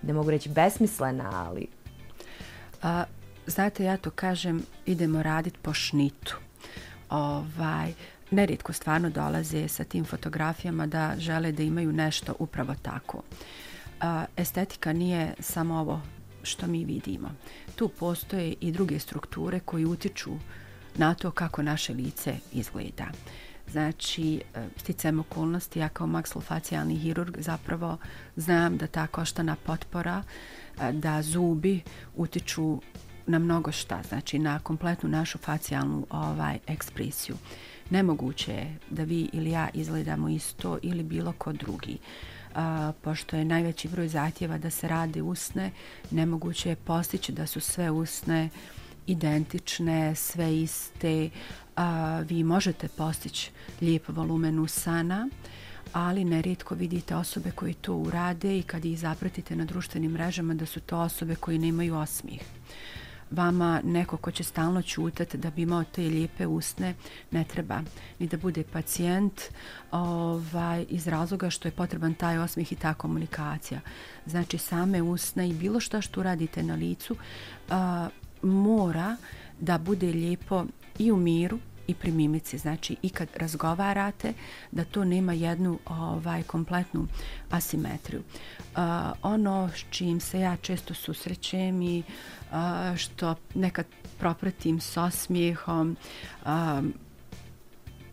ne 0.02 0.12
mogu 0.12 0.30
reći 0.30 0.48
besmislena, 0.48 1.30
ali... 1.46 1.66
A, 2.82 3.04
znate, 3.46 3.84
ja 3.84 3.96
to 3.96 4.10
kažem, 4.10 4.62
idemo 4.86 5.22
raditi 5.22 5.58
po 5.62 5.74
šnitu. 5.74 6.36
Ovaj, 7.10 7.92
neritko 8.30 8.72
stvarno 8.72 9.10
dolaze 9.10 9.68
sa 9.68 9.84
tim 9.84 10.04
fotografijama 10.04 10.86
da 10.86 11.14
žele 11.18 11.52
da 11.52 11.62
imaju 11.62 11.92
nešto 11.92 12.34
upravo 12.38 12.74
tako. 12.82 13.22
Estetika 14.36 14.92
nije 14.92 15.34
samo 15.40 15.74
ovo 15.74 16.00
što 16.42 16.66
mi 16.66 16.84
vidimo. 16.84 17.30
Tu 17.76 17.88
postoje 17.88 18.54
i 18.60 18.72
druge 18.72 18.98
strukture 18.98 19.60
koji 19.60 19.84
utiču 19.84 20.30
na 20.96 21.14
to 21.14 21.30
kako 21.30 21.62
naše 21.62 21.94
lice 21.94 22.36
izgleda. 22.52 23.06
Znači, 23.70 24.42
e, 24.54 24.66
sticajem 24.76 25.20
okolnosti, 25.20 25.78
ja 25.78 25.88
kao 25.88 26.06
maksilofacijalni 26.06 26.96
hirurg 26.96 27.36
zapravo 27.38 27.96
znam 28.36 28.76
da 28.76 28.86
ta 28.86 29.06
koštana 29.06 29.56
potpora, 29.66 30.22
e, 30.80 30.92
da 30.92 31.22
zubi 31.22 31.80
utiču 32.16 32.80
na 33.26 33.38
mnogo 33.38 33.72
šta, 33.72 34.02
znači 34.08 34.38
na 34.38 34.58
kompletnu 34.58 35.08
našu 35.08 35.38
facijalnu 35.38 36.06
ovaj 36.10 36.58
ekspresiju 36.66 37.36
nemoguće 37.90 38.52
je 38.52 38.76
da 38.90 39.02
vi 39.02 39.28
ili 39.32 39.50
ja 39.50 39.68
izgledamo 39.74 40.28
isto 40.28 40.78
ili 40.82 41.02
bilo 41.02 41.32
ko 41.32 41.52
drugi. 41.52 41.98
A, 42.54 42.92
pošto 43.02 43.36
je 43.36 43.44
najveći 43.44 43.88
broj 43.88 44.08
zahtjeva 44.08 44.58
da 44.58 44.70
se 44.70 44.88
rade 44.88 45.22
usne, 45.22 45.70
nemoguće 46.10 46.68
je 46.68 46.76
postići 46.76 47.32
da 47.32 47.46
su 47.46 47.60
sve 47.60 47.90
usne 47.90 48.48
identične, 49.06 50.14
sve 50.14 50.56
iste. 50.56 51.30
A, 51.78 52.20
vi 52.28 52.44
možete 52.44 52.88
postići 52.88 53.50
lijep 53.80 54.08
volumen 54.08 54.58
usana, 54.58 55.28
ali 55.92 56.24
nerijetko 56.24 56.74
vidite 56.74 57.16
osobe 57.16 57.50
koji 57.50 57.74
to 57.74 57.94
urade 57.94 58.58
i 58.58 58.62
kad 58.62 58.84
ih 58.84 58.98
zapratite 58.98 59.56
na 59.56 59.64
društvenim 59.64 60.12
mrežama 60.12 60.54
da 60.54 60.66
su 60.66 60.80
to 60.80 60.98
osobe 60.98 61.34
koji 61.34 61.58
nemaju 61.58 61.96
osmih 61.96 62.42
vama 63.30 63.80
neko 63.84 64.16
ko 64.16 64.30
će 64.30 64.44
stalno 64.44 64.82
čutati 64.82 65.38
da 65.38 65.50
bi 65.50 65.62
imao 65.62 65.84
te 65.84 66.02
lijepe 66.02 66.46
usne, 66.46 66.94
ne 67.30 67.44
treba 67.44 67.80
ni 68.18 68.26
da 68.26 68.36
bude 68.36 68.64
pacijent 68.72 69.42
ovaj, 69.90 70.86
iz 70.88 71.08
razloga 71.08 71.50
što 71.50 71.68
je 71.68 71.72
potreban 71.72 72.14
taj 72.14 72.38
osmih 72.38 72.72
i 72.72 72.76
ta 72.76 72.94
komunikacija. 72.94 73.80
Znači 74.26 74.58
same 74.58 75.02
usne 75.02 75.48
i 75.48 75.52
bilo 75.52 75.80
što 75.80 76.02
što 76.02 76.22
radite 76.22 76.62
na 76.62 76.74
licu 76.74 77.16
a, 77.70 78.08
mora 78.42 79.16
da 79.60 79.78
bude 79.78 80.06
lijepo 80.06 80.64
i 80.98 81.12
u 81.12 81.16
miru 81.16 81.58
i 81.88 81.94
pri 81.94 82.12
mimici, 82.12 82.58
znači 82.58 82.96
i 83.02 83.08
kad 83.08 83.28
razgovarate 83.36 84.32
da 84.72 84.84
to 84.84 85.04
nema 85.04 85.32
jednu 85.32 85.78
ovaj 85.86 86.42
kompletnu 86.42 87.06
asimetriju. 87.50 88.20
Uh, 88.20 88.78
ono 89.22 89.68
s 89.68 89.84
čim 89.90 90.20
se 90.20 90.40
ja 90.40 90.56
često 90.56 90.94
susrećem 90.94 91.82
i 91.82 92.02
uh, 92.50 92.96
što 92.96 93.34
nekad 93.54 93.86
propratim 94.18 94.80
s 94.80 94.96
osmijehom 94.96 95.96
uh, 96.44 96.50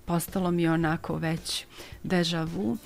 postalo 0.05 0.51
mi 0.51 0.67
onako 0.67 1.17
već 1.17 1.65
deja 2.03 2.43
vu. 2.43 2.71
Uh, 2.71 2.77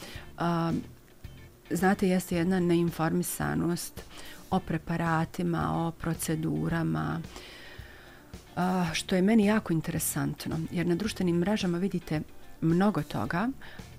znate, 1.70 2.08
jeste 2.08 2.36
jedna 2.36 2.60
neinformisanost 2.60 4.04
o 4.52 4.60
preparatima, 4.60 5.88
o 5.88 5.92
procedurama, 5.92 7.22
uh, 7.24 7.59
što 8.94 9.16
je 9.16 9.22
meni 9.22 9.46
jako 9.46 9.74
interesantno, 9.74 10.60
jer 10.72 10.88
na 10.88 10.96
društvenim 10.96 11.38
mrežama 11.38 11.78
vidite 11.78 12.22
mnogo 12.62 13.04
toga, 13.04 13.50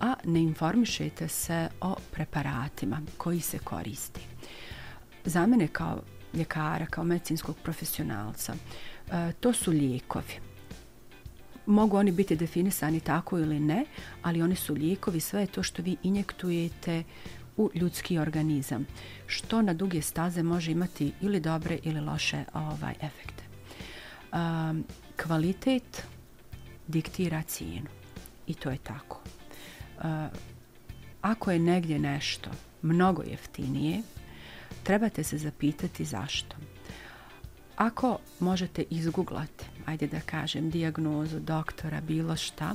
a 0.00 0.14
ne 0.24 0.40
informišete 0.42 1.28
se 1.28 1.68
o 1.80 1.94
preparatima 2.10 3.00
koji 3.16 3.40
se 3.40 3.58
koristi. 3.58 4.20
Za 5.24 5.46
mene 5.46 5.68
kao 5.68 6.02
ljekara, 6.34 6.86
kao 6.86 7.04
medicinskog 7.04 7.56
profesionalca, 7.62 8.54
e, 8.54 9.32
to 9.40 9.52
su 9.52 9.70
lijekovi. 9.70 10.34
Mogu 11.66 11.96
oni 11.96 12.12
biti 12.12 12.36
definisani 12.36 13.00
tako 13.00 13.38
ili 13.38 13.60
ne, 13.60 13.84
ali 14.22 14.42
oni 14.42 14.56
su 14.56 14.74
lijekovi, 14.74 15.20
sve 15.20 15.40
je 15.40 15.46
to 15.46 15.62
što 15.62 15.82
vi 15.82 15.96
injektujete 16.02 17.02
u 17.56 17.70
ljudski 17.74 18.18
organizam, 18.18 18.86
što 19.26 19.62
na 19.62 19.74
duge 19.74 20.02
staze 20.02 20.42
može 20.42 20.72
imati 20.72 21.12
ili 21.20 21.40
dobre 21.40 21.78
ili 21.82 22.00
loše 22.00 22.44
ovaj 22.54 22.94
efekte 23.00 23.49
um, 24.32 24.84
kvalitet 25.22 26.06
diktira 26.86 27.42
cijenu. 27.42 27.88
I 28.46 28.54
to 28.54 28.70
je 28.70 28.78
tako. 28.78 29.20
Uh, 29.98 30.04
ako 31.22 31.50
je 31.50 31.58
negdje 31.58 31.98
nešto 31.98 32.50
mnogo 32.82 33.22
jeftinije, 33.22 34.02
trebate 34.82 35.24
se 35.24 35.38
zapitati 35.38 36.04
zašto. 36.04 36.56
Ako 37.76 38.18
možete 38.40 38.84
izguglati, 38.90 39.64
ajde 39.86 40.06
da 40.06 40.20
kažem, 40.20 40.70
dijagnozu 40.70 41.40
doktora, 41.40 42.00
bilo 42.00 42.36
šta, 42.36 42.74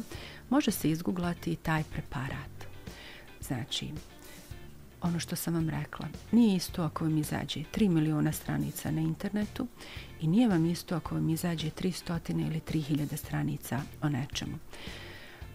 može 0.50 0.72
se 0.72 0.90
izguglati 0.90 1.52
i 1.52 1.56
taj 1.56 1.84
preparat. 1.84 2.66
Znači, 3.42 3.92
ono 5.06 5.20
što 5.20 5.36
sam 5.36 5.54
vam 5.54 5.70
rekla, 5.70 6.08
nije 6.32 6.56
isto 6.56 6.84
ako 6.84 7.04
vam 7.04 7.18
izađe 7.18 7.60
3 7.74 7.90
miliona 7.90 8.32
stranica 8.32 8.92
na 8.92 9.02
internetu 9.02 9.68
i 10.22 10.28
nije 10.28 10.48
vam 10.48 10.66
isto 10.66 10.96
ako 10.96 11.16
vam 11.16 11.30
izađe 11.30 11.70
300 11.70 12.48
ili 12.48 12.62
3000 12.68 13.18
stranica 13.18 13.82
o 14.02 14.10
nečemu. 14.10 14.58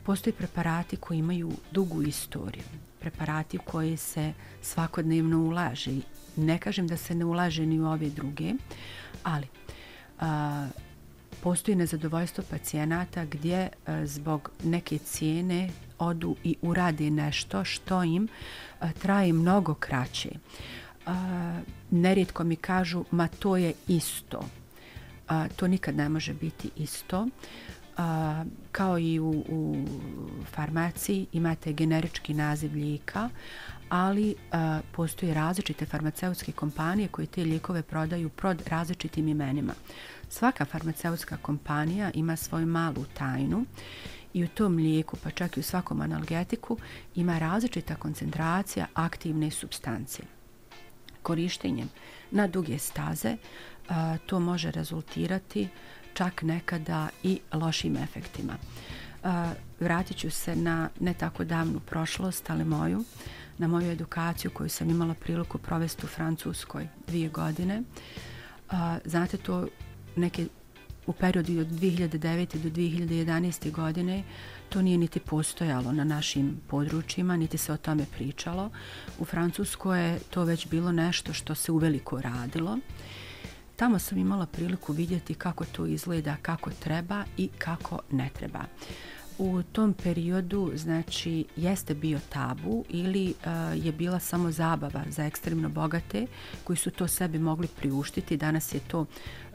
Postoji 0.02 0.32
preparati 0.34 0.96
koji 0.96 1.18
imaju 1.18 1.52
dugu 1.72 2.02
istoriju, 2.02 2.64
preparati 3.00 3.56
u 3.56 3.60
koje 3.64 3.96
se 3.96 4.32
svakodnevno 4.62 5.38
ulaže. 5.38 5.90
Ne 6.36 6.58
kažem 6.58 6.86
da 6.86 6.96
se 6.96 7.14
ne 7.14 7.24
ulaže 7.24 7.66
ni 7.66 7.80
u 7.80 7.86
ove 7.86 8.10
druge, 8.10 8.52
ali 9.22 9.46
a, 10.20 10.68
postoji 11.42 11.76
nezadovoljstvo 11.76 12.44
pacijenata 12.50 13.24
gdje 13.24 13.68
a, 13.86 14.06
zbog 14.06 14.50
neke 14.64 14.98
cijene 14.98 15.70
odu 16.00 16.36
i 16.44 16.56
urade 16.62 17.10
nešto 17.10 17.64
što 17.64 18.02
im 18.02 18.28
e, 18.80 18.92
traje 19.02 19.32
mnogo 19.32 19.74
kraće. 19.74 20.28
E, 20.30 21.10
nerijetko 21.90 22.44
mi 22.44 22.56
kažu, 22.56 23.04
ma 23.10 23.28
to 23.28 23.56
je 23.56 23.72
isto. 23.88 24.40
A, 25.28 25.48
to 25.56 25.66
nikad 25.66 25.96
ne 25.96 26.08
može 26.08 26.34
biti 26.34 26.70
isto. 26.76 27.28
A, 27.96 28.44
kao 28.72 28.98
i 28.98 29.20
u, 29.20 29.30
u 29.48 29.84
farmaciji 30.52 31.26
imate 31.32 31.72
generički 31.72 32.34
naziv 32.34 32.74
lijeka, 32.74 33.28
ali 33.88 34.34
a, 34.52 34.80
postoje 34.92 35.34
različite 35.34 35.86
farmaceutske 35.86 36.52
kompanije 36.52 37.08
koje 37.08 37.26
te 37.26 37.44
lijekove 37.44 37.82
prodaju 37.82 38.28
pod 38.28 38.62
različitim 38.66 39.28
imenima. 39.28 39.72
Svaka 40.28 40.64
farmaceutska 40.64 41.36
kompanija 41.36 42.10
ima 42.14 42.36
svoju 42.36 42.66
malu 42.66 43.04
tajnu 43.14 43.64
i 44.34 44.44
u 44.44 44.48
tom 44.48 44.74
mlijeku, 44.74 45.16
pa 45.22 45.30
čak 45.30 45.56
i 45.56 45.60
u 45.60 45.62
svakom 45.62 46.00
analgetiku, 46.00 46.76
ima 47.14 47.38
različita 47.38 47.94
koncentracija 47.94 48.86
aktivne 48.94 49.50
substancije. 49.50 50.24
Korištenjem 51.22 51.88
na 52.30 52.46
duge 52.46 52.78
staze 52.78 53.36
a, 53.88 54.16
to 54.26 54.40
može 54.40 54.70
rezultirati 54.70 55.68
čak 56.14 56.42
nekada 56.42 57.08
i 57.22 57.40
lošim 57.52 57.96
efektima. 57.96 58.56
A, 59.22 59.52
vratit 59.80 60.16
ću 60.16 60.30
se 60.30 60.56
na 60.56 60.88
ne 61.00 61.14
tako 61.14 61.44
davnu 61.44 61.80
prošlost, 61.80 62.50
ali 62.50 62.64
moju, 62.64 63.04
na 63.58 63.68
moju 63.68 63.90
edukaciju 63.90 64.50
koju 64.50 64.68
sam 64.68 64.90
imala 64.90 65.14
priliku 65.14 65.58
provesti 65.58 66.06
u 66.06 66.08
Francuskoj 66.08 66.88
dvije 67.06 67.28
godine. 67.28 67.82
A, 68.70 68.98
znate, 69.04 69.36
to 69.36 69.66
neke 70.16 70.46
u 71.10 71.12
periodu 71.12 71.60
od 71.60 71.66
2009. 71.66 72.58
do 72.58 72.68
2011. 72.70 73.72
godine 73.72 74.22
to 74.68 74.82
nije 74.82 74.98
niti 74.98 75.20
postojalo 75.20 75.92
na 75.92 76.04
našim 76.04 76.60
područjima, 76.68 77.36
niti 77.36 77.58
se 77.58 77.72
o 77.72 77.76
tome 77.76 78.06
pričalo. 78.16 78.70
U 79.18 79.24
Francuskoj 79.24 80.04
je 80.06 80.18
to 80.30 80.44
već 80.44 80.68
bilo 80.68 80.92
nešto 80.92 81.32
što 81.32 81.54
se 81.54 81.72
uveliko 81.72 82.20
radilo. 82.20 82.78
Tamo 83.76 83.98
sam 83.98 84.18
imala 84.18 84.46
priliku 84.46 84.92
vidjeti 84.92 85.34
kako 85.34 85.64
to 85.64 85.86
izgleda, 85.86 86.36
kako 86.42 86.70
treba 86.70 87.24
i 87.36 87.48
kako 87.58 88.00
ne 88.10 88.30
treba. 88.38 88.60
U 89.42 89.62
tom 89.62 89.92
periodu, 89.92 90.72
znači, 90.74 91.44
jeste 91.56 91.94
bio 91.94 92.18
tabu 92.28 92.84
ili 92.88 93.34
uh, 93.44 93.86
je 93.86 93.92
bila 93.92 94.20
samo 94.20 94.50
zabava 94.50 95.04
za 95.08 95.24
ekstremno 95.24 95.68
bogate 95.68 96.26
koji 96.64 96.76
su 96.76 96.90
to 96.90 97.08
sebi 97.08 97.38
mogli 97.38 97.68
priuštiti. 97.68 98.36
Danas 98.36 98.74
je 98.74 98.80
to 98.80 99.06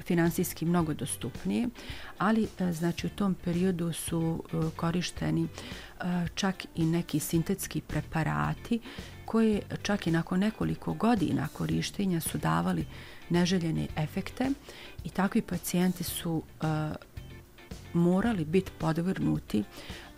finansijski 0.03 0.65
mnogo 0.65 0.93
dostupnije, 0.93 1.69
ali 2.17 2.41
uh, 2.43 2.71
znači 2.71 3.07
u 3.07 3.09
tom 3.09 3.33
periodu 3.33 3.93
su 3.93 4.43
uh, 4.53 4.65
korišteni 4.75 5.43
uh, 5.43 6.05
čak 6.35 6.65
i 6.75 6.85
neki 6.85 7.19
sintetski 7.19 7.81
preparati 7.81 8.79
koji 9.25 9.61
čak 9.81 10.07
i 10.07 10.11
nakon 10.11 10.39
nekoliko 10.39 10.93
godina 10.93 11.47
korištenja 11.47 12.21
su 12.21 12.37
davali 12.37 12.85
neželjene 13.29 13.87
efekte 13.95 14.51
i 15.03 15.09
takvi 15.09 15.41
pacijenti 15.41 16.03
su 16.03 16.43
uh, 16.61 16.67
morali 17.95 18.45
biti 18.45 18.71
podvrnuti 18.77 19.63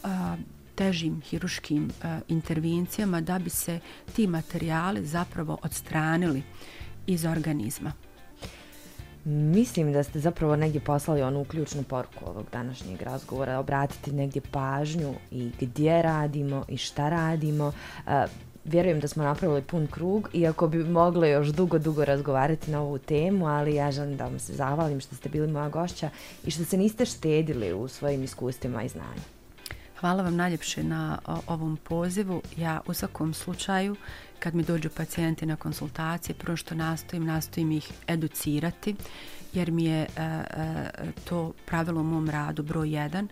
a, 0.04 0.38
težim 0.76 1.22
hiruškim 1.22 1.92
a, 2.04 2.20
intervencijama 2.28 3.22
da 3.22 3.40
bi 3.40 3.50
se 3.50 3.80
ti 4.16 4.28
materijali 4.28 5.06
zapravo 5.06 5.58
odstranili 5.64 6.44
iz 7.08 7.26
organizma. 7.26 7.92
Mislim 9.26 9.94
da 9.94 10.04
ste 10.04 10.20
zapravo 10.20 10.56
negdje 10.56 10.82
poslali 10.82 11.22
onu 11.22 11.46
ključnu 11.46 11.84
poruku 11.84 12.26
ovog 12.26 12.46
današnjeg 12.52 13.02
razgovora, 13.02 13.60
obratiti 13.60 14.12
negdje 14.12 14.42
pažnju 14.52 15.14
i 15.32 15.52
gdje 15.60 16.02
radimo 16.02 16.66
i 16.68 16.78
šta 16.78 17.10
radimo. 17.10 17.72
Vjerujem 18.68 19.00
da 19.00 19.08
smo 19.08 19.24
napravili 19.24 19.62
pun 19.62 19.88
krug, 19.88 20.30
iako 20.34 20.68
bi 20.68 20.84
mogle 20.84 21.30
još 21.30 21.48
dugo, 21.48 21.80
dugo 21.80 22.06
razgovarati 22.06 22.72
na 22.72 22.82
ovu 22.82 22.98
temu, 22.98 23.48
ali 23.48 23.76
ja 23.76 23.92
želim 23.92 24.18
da 24.18 24.24
vam 24.24 24.40
se 24.40 24.54
zahvalim 24.54 25.00
što 25.00 25.16
ste 25.16 25.30
bili 25.30 25.48
moja 25.48 25.70
gošća 25.70 26.10
i 26.44 26.52
što 26.52 26.66
se 26.66 26.78
niste 26.78 27.06
štedili 27.06 27.74
u 27.74 27.88
svojim 27.88 28.24
iskustvima 28.24 28.84
i 28.84 28.90
znanju. 28.90 29.22
Hvala 30.00 30.24
vam 30.24 30.36
najljepše 30.36 30.84
na 30.84 31.20
ovom 31.48 31.78
pozivu. 31.84 32.42
Ja 32.58 32.82
u 32.88 32.94
svakom 32.94 33.34
slučaju, 33.34 33.96
kad 34.40 34.56
mi 34.56 34.64
dođu 34.64 34.90
pacijenti 34.90 35.46
na 35.46 35.56
konsultacije, 35.56 36.36
prvo 36.36 36.58
što 36.58 36.76
nastojim, 36.76 37.26
nastojim 37.26 37.72
ih 37.72 37.92
educirati, 38.08 38.96
jer 39.54 39.72
mi 39.72 39.86
je 39.86 40.02
e, 40.02 40.08
e, 40.16 40.46
to 41.30 41.54
pravilo 41.66 42.02
u 42.02 42.04
mom 42.04 42.30
radu 42.30 42.64
broj 42.64 42.96
jedan, 42.96 43.28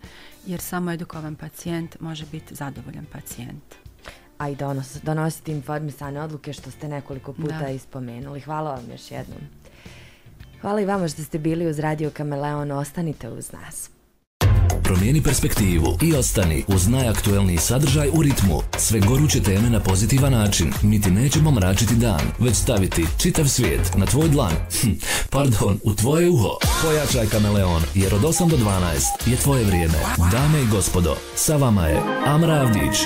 jer 0.45 0.59
samo 0.59 0.91
edukovan 0.91 1.35
pacijent 1.35 1.99
može 1.99 2.25
biti 2.31 2.55
zadovoljan 2.55 3.05
pacijent 3.05 3.84
a 4.37 4.49
i 4.49 4.55
donos, 4.55 4.97
donositi 5.03 5.51
informisane 5.51 6.21
odluke 6.21 6.53
što 6.53 6.71
ste 6.71 6.87
nekoliko 6.87 7.33
puta 7.33 7.59
da. 7.59 7.69
ispomenuli. 7.69 8.39
Hvala 8.39 8.71
vam 8.71 8.91
još 8.91 9.11
jednom. 9.11 9.39
Hvala 10.61 10.81
i 10.81 10.85
vama 10.85 11.07
što 11.07 11.23
ste 11.23 11.39
bili 11.39 11.67
uz 11.67 11.79
Radio 11.79 12.09
Kameleon. 12.09 12.71
Ostanite 12.71 13.29
uz 13.29 13.51
nas. 13.51 13.89
Promijeni 14.83 15.21
perspektivu 15.21 15.97
i 16.01 16.13
ostani 16.13 16.63
uz 16.67 16.87
najaktuelniji 16.87 17.57
sadržaj 17.57 18.09
u 18.13 18.21
ritmu. 18.21 18.61
Sve 18.77 18.99
goruće 18.99 19.43
teme 19.43 19.69
na 19.69 19.79
pozitivan 19.79 20.31
način. 20.31 20.73
Mi 20.81 21.01
ti 21.01 21.11
nećemo 21.11 21.51
mračiti 21.51 21.95
dan, 21.95 22.21
već 22.39 22.55
staviti 22.55 23.05
čitav 23.17 23.47
svijet 23.47 23.91
na 23.95 24.05
tvoj 24.05 24.29
dlan. 24.29 24.53
Hm, 24.81 24.91
pardon, 25.29 25.79
u 25.83 25.95
tvoje 25.95 26.29
uho. 26.29 26.57
Pojačaj 26.83 27.27
kameleon, 27.27 27.81
jer 27.93 28.15
od 28.15 28.21
8 28.21 28.49
do 28.49 28.57
12 28.57 29.31
je 29.31 29.37
tvoje 29.37 29.65
vrijeme. 29.65 29.99
Dame 30.31 30.61
i 30.61 30.67
gospodo, 30.71 31.15
sa 31.35 31.57
vama 31.57 31.87
je 31.87 32.01
Amra 32.25 32.53
Avdić. 32.53 32.97